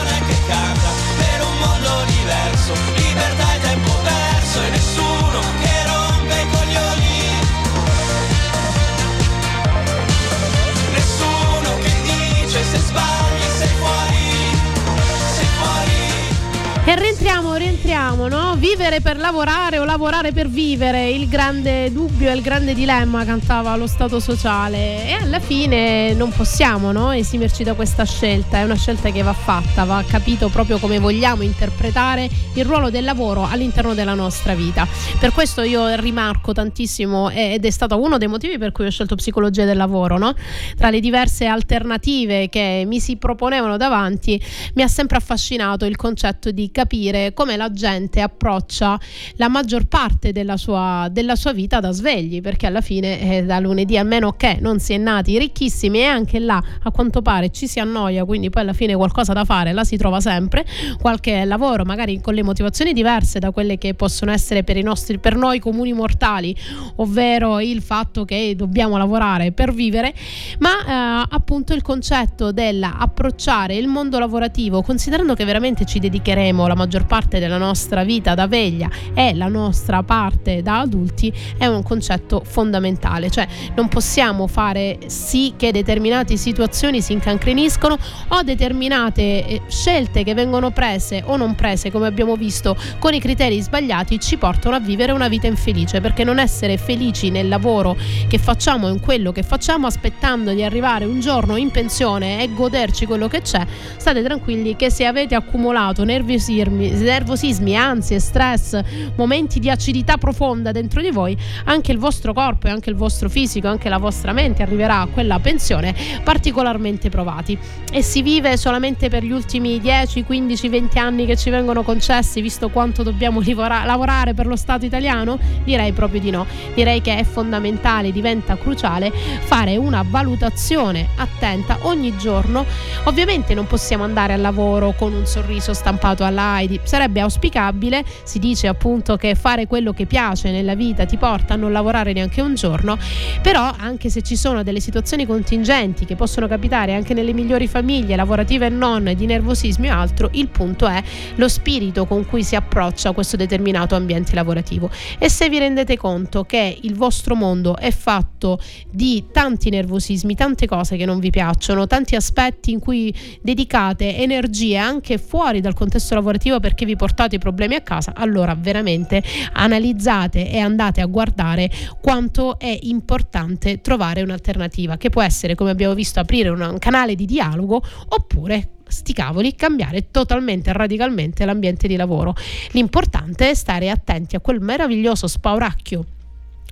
E 16.89 16.99
rientriamo, 16.99 17.55
rientriamo, 17.55 18.28
no? 18.28 18.55
Vivere 18.57 19.03
per 19.03 19.18
lavorare 19.18 19.78
o 19.78 19.84
lavorare 19.84 20.32
per 20.32 20.49
vivere, 20.49 21.11
il 21.11 21.28
grande 21.28 21.93
dubbio 21.93 22.30
e 22.30 22.32
il 22.32 22.41
grande 22.41 22.72
dilemma 22.72 23.26
cantava 23.26 23.76
lo 23.76 23.86
Stato 23.86 24.18
sociale 24.20 25.07
e 25.07 25.12
alla 25.12 25.39
fine 25.39 26.14
non 26.14 26.30
possiamo 26.30 26.91
no? 26.91 27.12
esimerci 27.12 27.62
da 27.62 27.74
questa 27.74 28.05
scelta, 28.05 28.57
è 28.57 28.62
una 28.62 28.76
scelta 28.76 29.11
che 29.11 29.20
va 29.20 29.34
fatta, 29.34 29.84
va 29.84 30.03
capito 30.09 30.49
proprio 30.49 30.78
come 30.78 30.99
vogliamo 30.99 31.43
interpretare 31.43 32.26
il 32.55 32.64
ruolo 32.64 32.89
del 32.89 33.05
lavoro 33.05 33.47
all'interno 33.47 33.93
della 33.93 34.14
nostra 34.14 34.55
vita. 34.55 34.89
Per 35.18 35.32
questo 35.32 35.61
io 35.61 35.95
rimarco 35.95 36.55
tantissimo 36.55 37.28
ed 37.28 37.66
è 37.66 37.70
stato 37.70 38.01
uno 38.01 38.16
dei 38.16 38.28
motivi 38.28 38.57
per 38.57 38.72
cui 38.72 38.86
ho 38.86 38.91
scelto 38.91 39.14
psicologia 39.14 39.66
del 39.66 39.76
lavoro, 39.76 40.16
no? 40.16 40.34
Tra 40.74 40.89
le 40.89 41.01
diverse 41.01 41.45
alternative 41.45 42.49
che 42.49 42.84
mi 42.86 42.99
si 42.99 43.18
proponevano 43.18 43.76
davanti 43.76 44.43
mi 44.72 44.80
ha 44.80 44.89
sempre 44.89 45.18
affascinato 45.18 45.84
il 45.84 45.97
concetto 45.97 46.51
di 46.51 46.70
capire 46.79 47.33
come 47.35 47.57
la 47.57 47.72
gente 47.72 48.20
approccia 48.20 49.01
la 49.35 49.49
maggior 49.49 49.87
parte 49.87 50.31
della 50.31 50.57
sua, 50.57 51.09
della 51.11 51.35
sua 51.35 51.53
vita 51.53 51.81
da 51.81 51.91
svegli, 51.91 52.41
perché 52.41 52.66
alla 52.66 52.81
fine 52.81 53.39
eh, 53.39 53.45
da 53.45 53.59
lunedì 53.59 53.99
a 53.99 54.05
meno 54.05 54.35
che 54.35 54.59
non 54.61 54.79
si 54.79 54.93
è 54.93 54.97
nati 54.97 55.37
ricchissimi 55.39 55.99
e 55.99 56.05
anche 56.05 56.39
là 56.39 56.62
a 56.85 56.91
quanto 56.93 57.20
pare 57.20 57.51
ci 57.51 57.66
si 57.66 57.81
annoia, 57.81 58.24
quindi 58.24 58.49
poi 58.49 58.62
alla 58.62 58.74
fine 58.74 58.95
qualcosa 58.95 59.33
da 59.33 59.45
fare 59.45 59.72
la 59.72 59.83
si 59.83 59.97
trova 59.97 60.20
sempre, 60.20 60.64
qualche 61.01 61.45
lavoro 61.45 61.85
magari 61.85 62.20
con 62.20 62.35
le 62.35 62.45
motivazioni 62.45 62.93
diverse 62.93 63.41
da 63.41 63.51
quelle 63.51 63.76
che 63.76 63.95
possono 63.95 64.31
essere 64.31 64.62
per, 64.62 64.81
nostri, 64.81 65.18
per 65.18 65.35
noi 65.35 65.59
comuni 65.59 65.93
mortali, 65.93 66.55
ovvero 66.97 67.59
il 67.59 67.83
fatto 67.83 68.24
che 68.24 68.55
dobbiamo 68.57 68.97
lavorare 68.97 69.51
per 69.51 69.74
vivere, 69.74 70.14
ma 70.61 71.24
eh, 71.24 71.29
appunto 71.29 71.74
il 71.74 71.83
concetto 71.83 72.53
dell'approcciare 72.53 73.74
il 73.74 73.89
mondo 73.89 74.20
lavorativo, 74.20 74.83
considerando 74.83 75.35
che 75.35 75.45
veramente 75.45 75.85
ci 75.85 75.99
dedicheremo 75.99 76.67
la 76.68 76.74
maggior 76.74 77.06
parte 77.06 77.38
della 77.38 77.58
nostra 77.58 78.04
vita 78.04 78.34
da 78.34 78.46
veglia 78.46 78.88
e 79.14 79.34
la 79.34 79.48
nostra 79.48 80.02
parte 80.02 80.62
da 80.62 80.80
adulti, 80.80 81.32
è 81.56 81.66
un 81.66 81.82
concetto 81.82 82.42
fondamentale, 82.44 83.30
cioè 83.30 83.46
non 83.74 83.88
possiamo 83.88 84.46
fare 84.46 84.98
sì 85.06 85.54
che 85.56 85.72
determinate 85.72 86.36
situazioni 86.36 87.00
si 87.00 87.12
incancreniscono 87.12 87.96
o 88.28 88.42
determinate 88.42 89.22
eh, 89.22 89.60
scelte 89.68 90.22
che 90.22 90.34
vengono 90.34 90.70
prese 90.70 91.22
o 91.24 91.36
non 91.36 91.54
prese, 91.54 91.90
come 91.90 92.06
abbiamo 92.06 92.36
visto, 92.36 92.76
con 92.98 93.14
i 93.14 93.20
criteri 93.20 93.60
sbagliati 93.60 94.20
ci 94.20 94.36
portano 94.36 94.76
a 94.76 94.80
vivere 94.80 95.12
una 95.12 95.28
vita 95.28 95.46
infelice, 95.46 96.00
perché 96.00 96.24
non 96.24 96.38
essere 96.38 96.76
felici 96.76 97.30
nel 97.30 97.48
lavoro 97.48 97.96
che 98.28 98.38
facciamo, 98.38 98.88
in 98.88 99.00
quello 99.00 99.32
che 99.32 99.42
facciamo, 99.42 99.86
aspettando 99.86 100.52
di 100.52 100.62
arrivare 100.62 101.04
un 101.04 101.20
giorno 101.20 101.56
in 101.56 101.70
pensione 101.70 102.42
e 102.42 102.52
goderci 102.52 103.06
quello 103.06 103.28
che 103.28 103.42
c'è, 103.42 103.64
state 103.96 104.22
tranquilli 104.22 104.76
che 104.76 104.90
se 104.90 105.06
avete 105.06 105.34
accumulato 105.34 106.04
nervosismi, 106.04 106.47
nervosismi, 106.55 107.76
ansie, 107.76 108.18
stress, 108.20 108.80
momenti 109.16 109.59
di 109.59 109.70
acidità 109.70 110.16
profonda 110.16 110.72
dentro 110.72 111.01
di 111.01 111.11
voi, 111.11 111.36
anche 111.64 111.92
il 111.92 111.99
vostro 111.99 112.32
corpo 112.32 112.66
e 112.66 112.70
anche 112.70 112.90
il 112.90 112.96
vostro 112.96 113.28
fisico, 113.28 113.68
anche 113.68 113.88
la 113.88 113.99
vostra 113.99 114.32
mente 114.32 114.62
arriverà 114.62 115.01
a 115.01 115.07
quella 115.07 115.38
pensione 115.38 115.94
particolarmente 116.22 117.09
provati. 117.09 117.59
E 117.90 118.03
si 118.03 118.22
vive 118.22 118.57
solamente 118.57 119.09
per 119.09 119.22
gli 119.22 119.32
ultimi 119.32 119.80
10, 119.80 120.24
15, 120.24 120.68
20 120.68 120.99
anni 120.99 121.26
che 121.26 121.36
ci 121.36 121.51
vengono 121.51 121.82
concessi, 121.82 122.40
visto 122.40 122.68
quanto 122.68 123.03
dobbiamo 123.03 123.40
lavorare 123.40 124.34
per 124.34 124.46
lo 124.46 124.57
Stato 124.57 124.84
italiano? 124.84 125.38
Direi 125.64 125.92
proprio 125.92 126.20
di 126.20 126.30
no. 126.30 126.46
Direi 126.74 127.01
che 127.01 127.16
è 127.16 127.24
fondamentale, 127.24 128.12
diventa 128.12 128.57
cruciale 128.57 129.11
fare 129.11 129.76
una 129.76 130.05
valutazione 130.07 131.09
attenta 131.16 131.78
ogni 131.82 132.16
giorno. 132.16 132.64
Ovviamente 133.05 133.55
non 133.55 133.66
possiamo 133.66 134.05
andare 134.05 134.32
al 134.32 134.40
lavoro 134.40 134.92
con 134.92 135.12
un 135.12 135.26
sorriso 135.26 135.72
stampato 135.72 136.24
all'AIDI, 136.39 136.80
sarebbe 136.84 137.20
auspicabile, 137.20 138.05
si 138.22 138.39
dice 138.39 138.68
appunto 138.68 139.16
che 139.16 139.34
fare 139.34 139.66
quello 139.66 139.93
che 139.93 140.07
piace 140.07 140.51
nella 140.51 140.74
vita 140.74 141.05
ti 141.05 141.16
porta 141.16 141.55
a 141.55 141.57
non 141.57 141.72
lavorare 141.72 142.12
neanche 142.12 142.41
un 142.41 142.55
giorno, 142.55 142.97
però 143.43 143.72
anche 143.76 144.09
se 144.09 144.22
ci 144.22 144.36
sono 144.36 144.62
delle 144.62 144.80
situazioni 144.80 145.26
contingenti 145.26 146.05
che 146.05 146.14
possono 146.14 146.47
capitare 146.47 146.95
anche 146.95 147.14
nelle 147.14 147.32
migliori 147.32 147.66
famiglie, 147.66 148.16
lavorative 148.16 148.66
e 148.66 148.70
non, 148.70 149.12
di 149.16 149.26
nervosismi 149.26 149.86
e 149.86 149.91
altro, 149.91 150.30
il 150.32 150.49
punto 150.49 150.86
è 150.86 151.03
lo 151.34 151.49
spirito 151.49 152.07
con 152.07 152.24
cui 152.26 152.45
si 152.45 152.55
approccia 152.55 153.12
questo 153.12 153.36
determinato 153.36 153.95
ambiente 153.95 154.34
lavorativo. 154.34 154.91
E 155.18 155.28
se 155.28 155.49
vi 155.49 155.59
rendete 155.59 155.97
conto 155.97 156.45
che 156.45 156.78
il 156.80 156.95
vostro 156.95 157.34
mondo 157.34 157.76
è 157.76 157.91
fatto 157.91 158.61
di 158.91 159.26
tanti 159.32 159.70
nervosismi, 159.70 160.34
tante 160.34 160.66
cose 160.66 160.97
che 160.97 161.05
non 161.05 161.18
vi 161.18 161.30
piacciono, 161.30 161.86
tanti 161.86 162.14
aspetti 162.14 162.70
in 162.70 162.78
cui 162.78 163.14
dedicate 163.43 164.16
energie 164.16 164.76
anche 164.76 165.18
fuori 165.18 165.61
dal 165.61 165.74
contesto 165.74 166.14
lavorativo 166.14 166.28
perché 166.61 166.85
vi 166.85 166.97
portate 166.97 167.37
i 167.37 167.39
problemi 167.39 167.74
a 167.74 167.81
casa, 167.81 168.12
allora 168.14 168.55
veramente 168.55 169.22
analizzate 169.53 170.51
e 170.51 170.59
andate 170.59 171.01
a 171.01 171.07
guardare 171.07 171.70
quanto 172.01 172.59
è 172.59 172.79
importante 172.83 173.81
trovare 173.81 174.22
un'alternativa 174.22 174.97
che 174.97 175.09
può 175.09 175.22
essere, 175.22 175.55
come 175.55 175.70
abbiamo 175.70 175.95
visto, 175.95 176.20
aprire 176.20 176.51
un 176.51 176.76
canale 176.79 177.14
di 177.14 177.24
dialogo 177.24 177.83
oppure 178.09 178.70
sti 178.87 179.12
cavoli, 179.12 179.55
cambiare 179.55 180.11
totalmente, 180.11 180.72
radicalmente 180.72 181.45
l'ambiente 181.45 181.89
di 181.89 181.97
lavoro. 181.97 182.35
L'importante 182.72 183.51
è 183.51 183.55
stare 183.55 183.91
attenti 183.91 184.37
a 184.37 184.41
quel 184.41 184.61
meraviglioso 184.61 185.26
spauracchio 185.26 186.05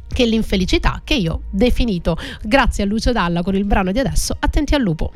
che 0.09 0.23
è 0.23 0.27
l'infelicità 0.27 1.03
che 1.05 1.15
io 1.15 1.33
ho 1.33 1.43
definito 1.51 2.17
grazie 2.43 2.85
a 2.85 2.87
Lucio 2.87 3.13
Dalla 3.13 3.43
con 3.43 3.55
il 3.55 3.65
brano 3.65 3.93
di 3.93 3.99
adesso 3.99 4.37
Attenti 4.39 4.75
al 4.75 4.81
lupo. 4.81 5.13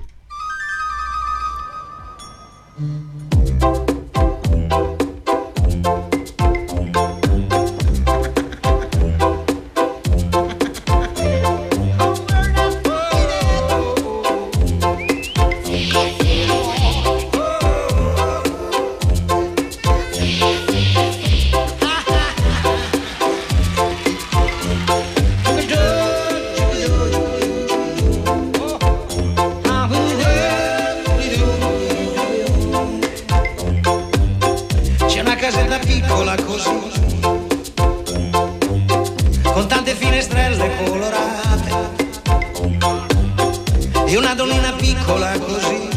Così, 36.62 37.20
con 39.42 39.66
tante 39.66 39.94
finestrelle 39.94 40.70
colorate, 40.84 41.88
e 44.06 44.16
una 44.16 44.34
donnina 44.34 44.72
piccola 44.72 45.38
così, 45.38 45.88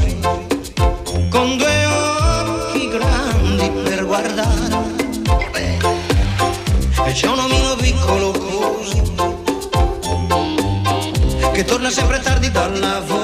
con 1.30 1.58
due 1.58 1.86
occhi 1.86 2.88
grandi 2.90 3.70
per 3.84 4.06
guardare. 4.06 4.92
E 7.06 7.12
c'è 7.12 7.28
un 7.28 7.40
omino 7.40 7.76
piccolo 7.76 8.32
così, 8.32 9.02
che 11.52 11.66
torna 11.66 11.90
sempre 11.90 12.20
tardi 12.22 12.50
dal 12.50 12.80
lavorare, 12.80 13.23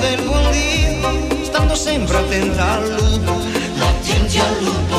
del 0.00 0.22
buon 0.22 0.50
Dio, 0.50 1.44
stando 1.44 1.74
sempre 1.74 2.16
attenta 2.16 2.72
al 2.72 2.88
lupo. 2.88 3.32
Attenti 3.78 4.38
al 4.38 4.62
lupo, 4.62 4.96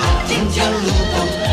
attenti 0.00 0.60
al 0.60 0.72
lupo. 0.82 1.46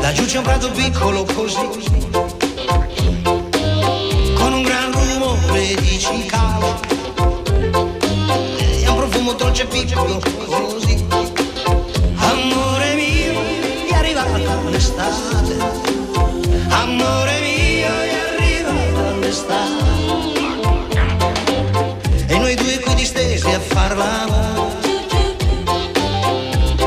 Laggiù 0.00 0.24
c'è 0.26 0.36
un 0.36 0.44
prato 0.44 0.70
piccolo 0.70 1.24
così, 1.24 1.68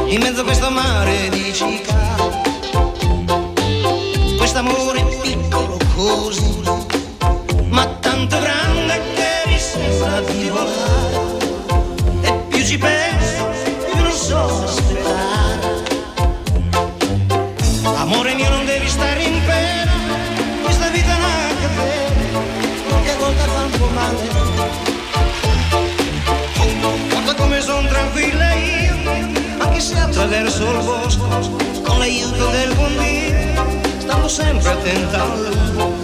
in 0.10 0.22
mezzo 0.22 0.42
a 0.42 0.44
questo 0.44 0.70
mare 0.70 1.30
di 1.30 1.54
città, 1.54 2.16
quest'amore 4.38 5.04
piccolo 5.22 5.78
così. 5.96 6.57
Sempre 34.28 34.70
attenta 34.70 35.97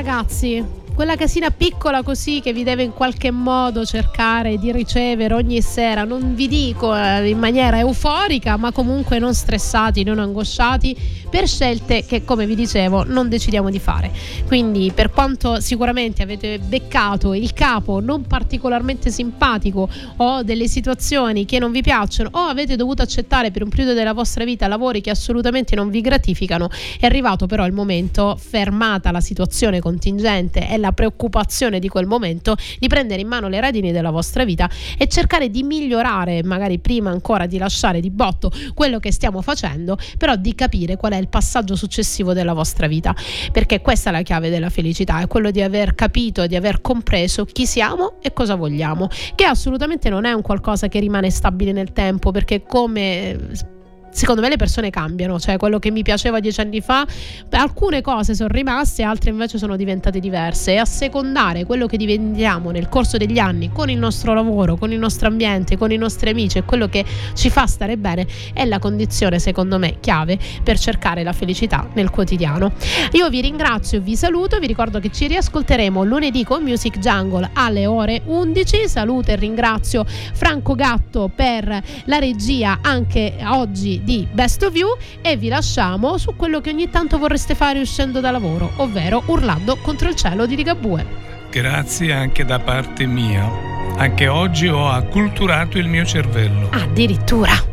ragazzi, 0.00 0.64
quella 1.00 1.16
casina 1.16 1.50
piccola 1.50 2.02
così 2.02 2.42
che 2.42 2.52
vi 2.52 2.62
deve 2.62 2.82
in 2.82 2.92
qualche 2.92 3.30
modo 3.30 3.86
cercare 3.86 4.58
di 4.58 4.70
ricevere 4.70 5.32
ogni 5.32 5.62
sera, 5.62 6.04
non 6.04 6.34
vi 6.34 6.46
dico 6.46 6.94
eh, 6.94 7.26
in 7.26 7.38
maniera 7.38 7.78
euforica, 7.78 8.58
ma 8.58 8.70
comunque 8.70 9.18
non 9.18 9.32
stressati, 9.32 10.02
non 10.04 10.18
angosciati 10.18 10.94
per 11.30 11.48
scelte 11.48 12.04
che 12.04 12.22
come 12.24 12.44
vi 12.44 12.54
dicevo 12.54 13.04
non 13.04 13.30
decidiamo 13.30 13.70
di 13.70 13.78
fare. 13.78 14.12
Quindi 14.46 14.92
per 14.94 15.10
quanto 15.10 15.58
sicuramente 15.60 16.22
avete 16.22 16.58
beccato 16.58 17.32
il 17.32 17.54
capo 17.54 18.00
non 18.00 18.26
particolarmente 18.26 19.10
simpatico 19.10 19.88
o 20.16 20.42
delle 20.42 20.68
situazioni 20.68 21.46
che 21.46 21.58
non 21.58 21.72
vi 21.72 21.80
piacciono 21.80 22.28
o 22.32 22.40
avete 22.40 22.76
dovuto 22.76 23.00
accettare 23.00 23.50
per 23.50 23.62
un 23.62 23.70
periodo 23.70 23.94
della 23.94 24.12
vostra 24.12 24.44
vita 24.44 24.68
lavori 24.68 25.00
che 25.00 25.08
assolutamente 25.08 25.74
non 25.74 25.88
vi 25.88 26.02
gratificano, 26.02 26.68
è 26.98 27.06
arrivato 27.06 27.46
però 27.46 27.64
il 27.64 27.72
momento, 27.72 28.36
fermata 28.38 29.10
la 29.10 29.22
situazione 29.22 29.80
contingente 29.80 30.68
e 30.68 30.76
la 30.76 30.88
preoccupazione 30.92 31.78
di 31.78 31.88
quel 31.88 32.06
momento, 32.06 32.56
di 32.78 32.88
prendere 32.88 33.20
in 33.20 33.28
mano 33.28 33.48
le 33.48 33.60
redini 33.60 33.92
della 33.92 34.10
vostra 34.10 34.44
vita 34.44 34.68
e 34.98 35.06
cercare 35.08 35.50
di 35.50 35.62
migliorare, 35.62 36.42
magari 36.42 36.78
prima 36.78 37.10
ancora 37.10 37.46
di 37.46 37.58
lasciare 37.58 38.00
di 38.00 38.10
botto 38.10 38.50
quello 38.74 38.98
che 38.98 39.12
stiamo 39.12 39.42
facendo, 39.42 39.96
però 40.18 40.36
di 40.36 40.54
capire 40.54 40.96
qual 40.96 41.12
è 41.12 41.16
il 41.16 41.28
passaggio 41.28 41.76
successivo 41.76 42.32
della 42.32 42.52
vostra 42.52 42.86
vita, 42.86 43.14
perché 43.52 43.80
questa 43.80 44.10
è 44.10 44.12
la 44.12 44.22
chiave 44.22 44.50
della 44.50 44.70
felicità, 44.70 45.20
è 45.20 45.26
quello 45.26 45.50
di 45.50 45.62
aver 45.62 45.94
capito 45.94 46.46
di 46.46 46.56
aver 46.56 46.80
compreso 46.80 47.44
chi 47.44 47.66
siamo 47.66 48.14
e 48.20 48.32
cosa 48.32 48.54
vogliamo, 48.54 49.08
che 49.34 49.44
assolutamente 49.44 50.08
non 50.08 50.24
è 50.24 50.32
un 50.32 50.42
qualcosa 50.42 50.88
che 50.88 51.00
rimane 51.00 51.30
stabile 51.30 51.72
nel 51.72 51.92
tempo, 51.92 52.30
perché 52.30 52.62
come 52.62 53.38
secondo 54.10 54.40
me 54.40 54.48
le 54.48 54.56
persone 54.56 54.90
cambiano, 54.90 55.38
cioè 55.38 55.56
quello 55.56 55.78
che 55.78 55.90
mi 55.90 56.02
piaceva 56.02 56.40
dieci 56.40 56.60
anni 56.60 56.80
fa, 56.80 57.06
alcune 57.50 58.00
cose 58.00 58.34
sono 58.34 58.48
rimaste, 58.48 59.02
altre 59.02 59.30
invece 59.30 59.58
sono 59.58 59.76
diventate 59.76 60.20
diverse 60.20 60.72
e 60.72 60.76
a 60.76 60.84
secondare 60.84 61.64
quello 61.64 61.86
che 61.86 61.96
diventiamo 61.96 62.70
nel 62.70 62.88
corso 62.88 63.16
degli 63.16 63.38
anni 63.38 63.70
con 63.72 63.88
il 63.90 63.98
nostro 63.98 64.34
lavoro, 64.34 64.76
con 64.76 64.92
il 64.92 64.98
nostro 64.98 65.28
ambiente, 65.28 65.76
con 65.76 65.92
i 65.92 65.96
nostri 65.96 66.30
amici 66.30 66.58
e 66.58 66.64
quello 66.64 66.88
che 66.88 67.04
ci 67.34 67.50
fa 67.50 67.66
stare 67.66 67.96
bene 67.96 68.26
è 68.52 68.64
la 68.64 68.78
condizione 68.78 69.38
secondo 69.38 69.78
me 69.78 69.98
chiave 70.00 70.38
per 70.62 70.78
cercare 70.78 71.22
la 71.22 71.32
felicità 71.32 71.88
nel 71.94 72.10
quotidiano. 72.10 72.72
Io 73.12 73.28
vi 73.28 73.40
ringrazio, 73.40 74.00
vi 74.00 74.16
saluto, 74.16 74.58
vi 74.58 74.66
ricordo 74.66 74.98
che 74.98 75.10
ci 75.10 75.26
riascolteremo 75.26 76.04
lunedì 76.04 76.44
con 76.44 76.62
Music 76.62 76.98
Jungle 76.98 77.50
alle 77.54 77.86
ore 77.86 78.22
11. 78.24 78.88
Saluto 78.88 79.30
e 79.30 79.36
ringrazio 79.36 80.04
Franco 80.06 80.74
Gatto 80.74 81.30
per 81.34 81.82
la 82.04 82.18
regia 82.18 82.78
anche 82.82 83.34
oggi 83.44 83.99
di 84.02 84.26
Best 84.30 84.62
of 84.62 84.74
You 84.74 84.96
e 85.20 85.36
vi 85.36 85.48
lasciamo 85.48 86.18
su 86.18 86.34
quello 86.36 86.60
che 86.60 86.70
ogni 86.70 86.90
tanto 86.90 87.18
vorreste 87.18 87.54
fare 87.54 87.80
uscendo 87.80 88.20
da 88.20 88.30
lavoro, 88.30 88.72
ovvero 88.76 89.22
urlando 89.26 89.76
contro 89.76 90.08
il 90.08 90.14
cielo 90.14 90.46
di 90.46 90.56
Ligabue. 90.56 91.06
Grazie 91.50 92.12
anche 92.12 92.44
da 92.44 92.58
parte 92.58 93.06
mia. 93.06 93.48
Anche 93.96 94.28
oggi 94.28 94.68
ho 94.68 94.88
acculturato 94.88 95.78
il 95.78 95.88
mio 95.88 96.04
cervello. 96.04 96.68
Addirittura. 96.70 97.69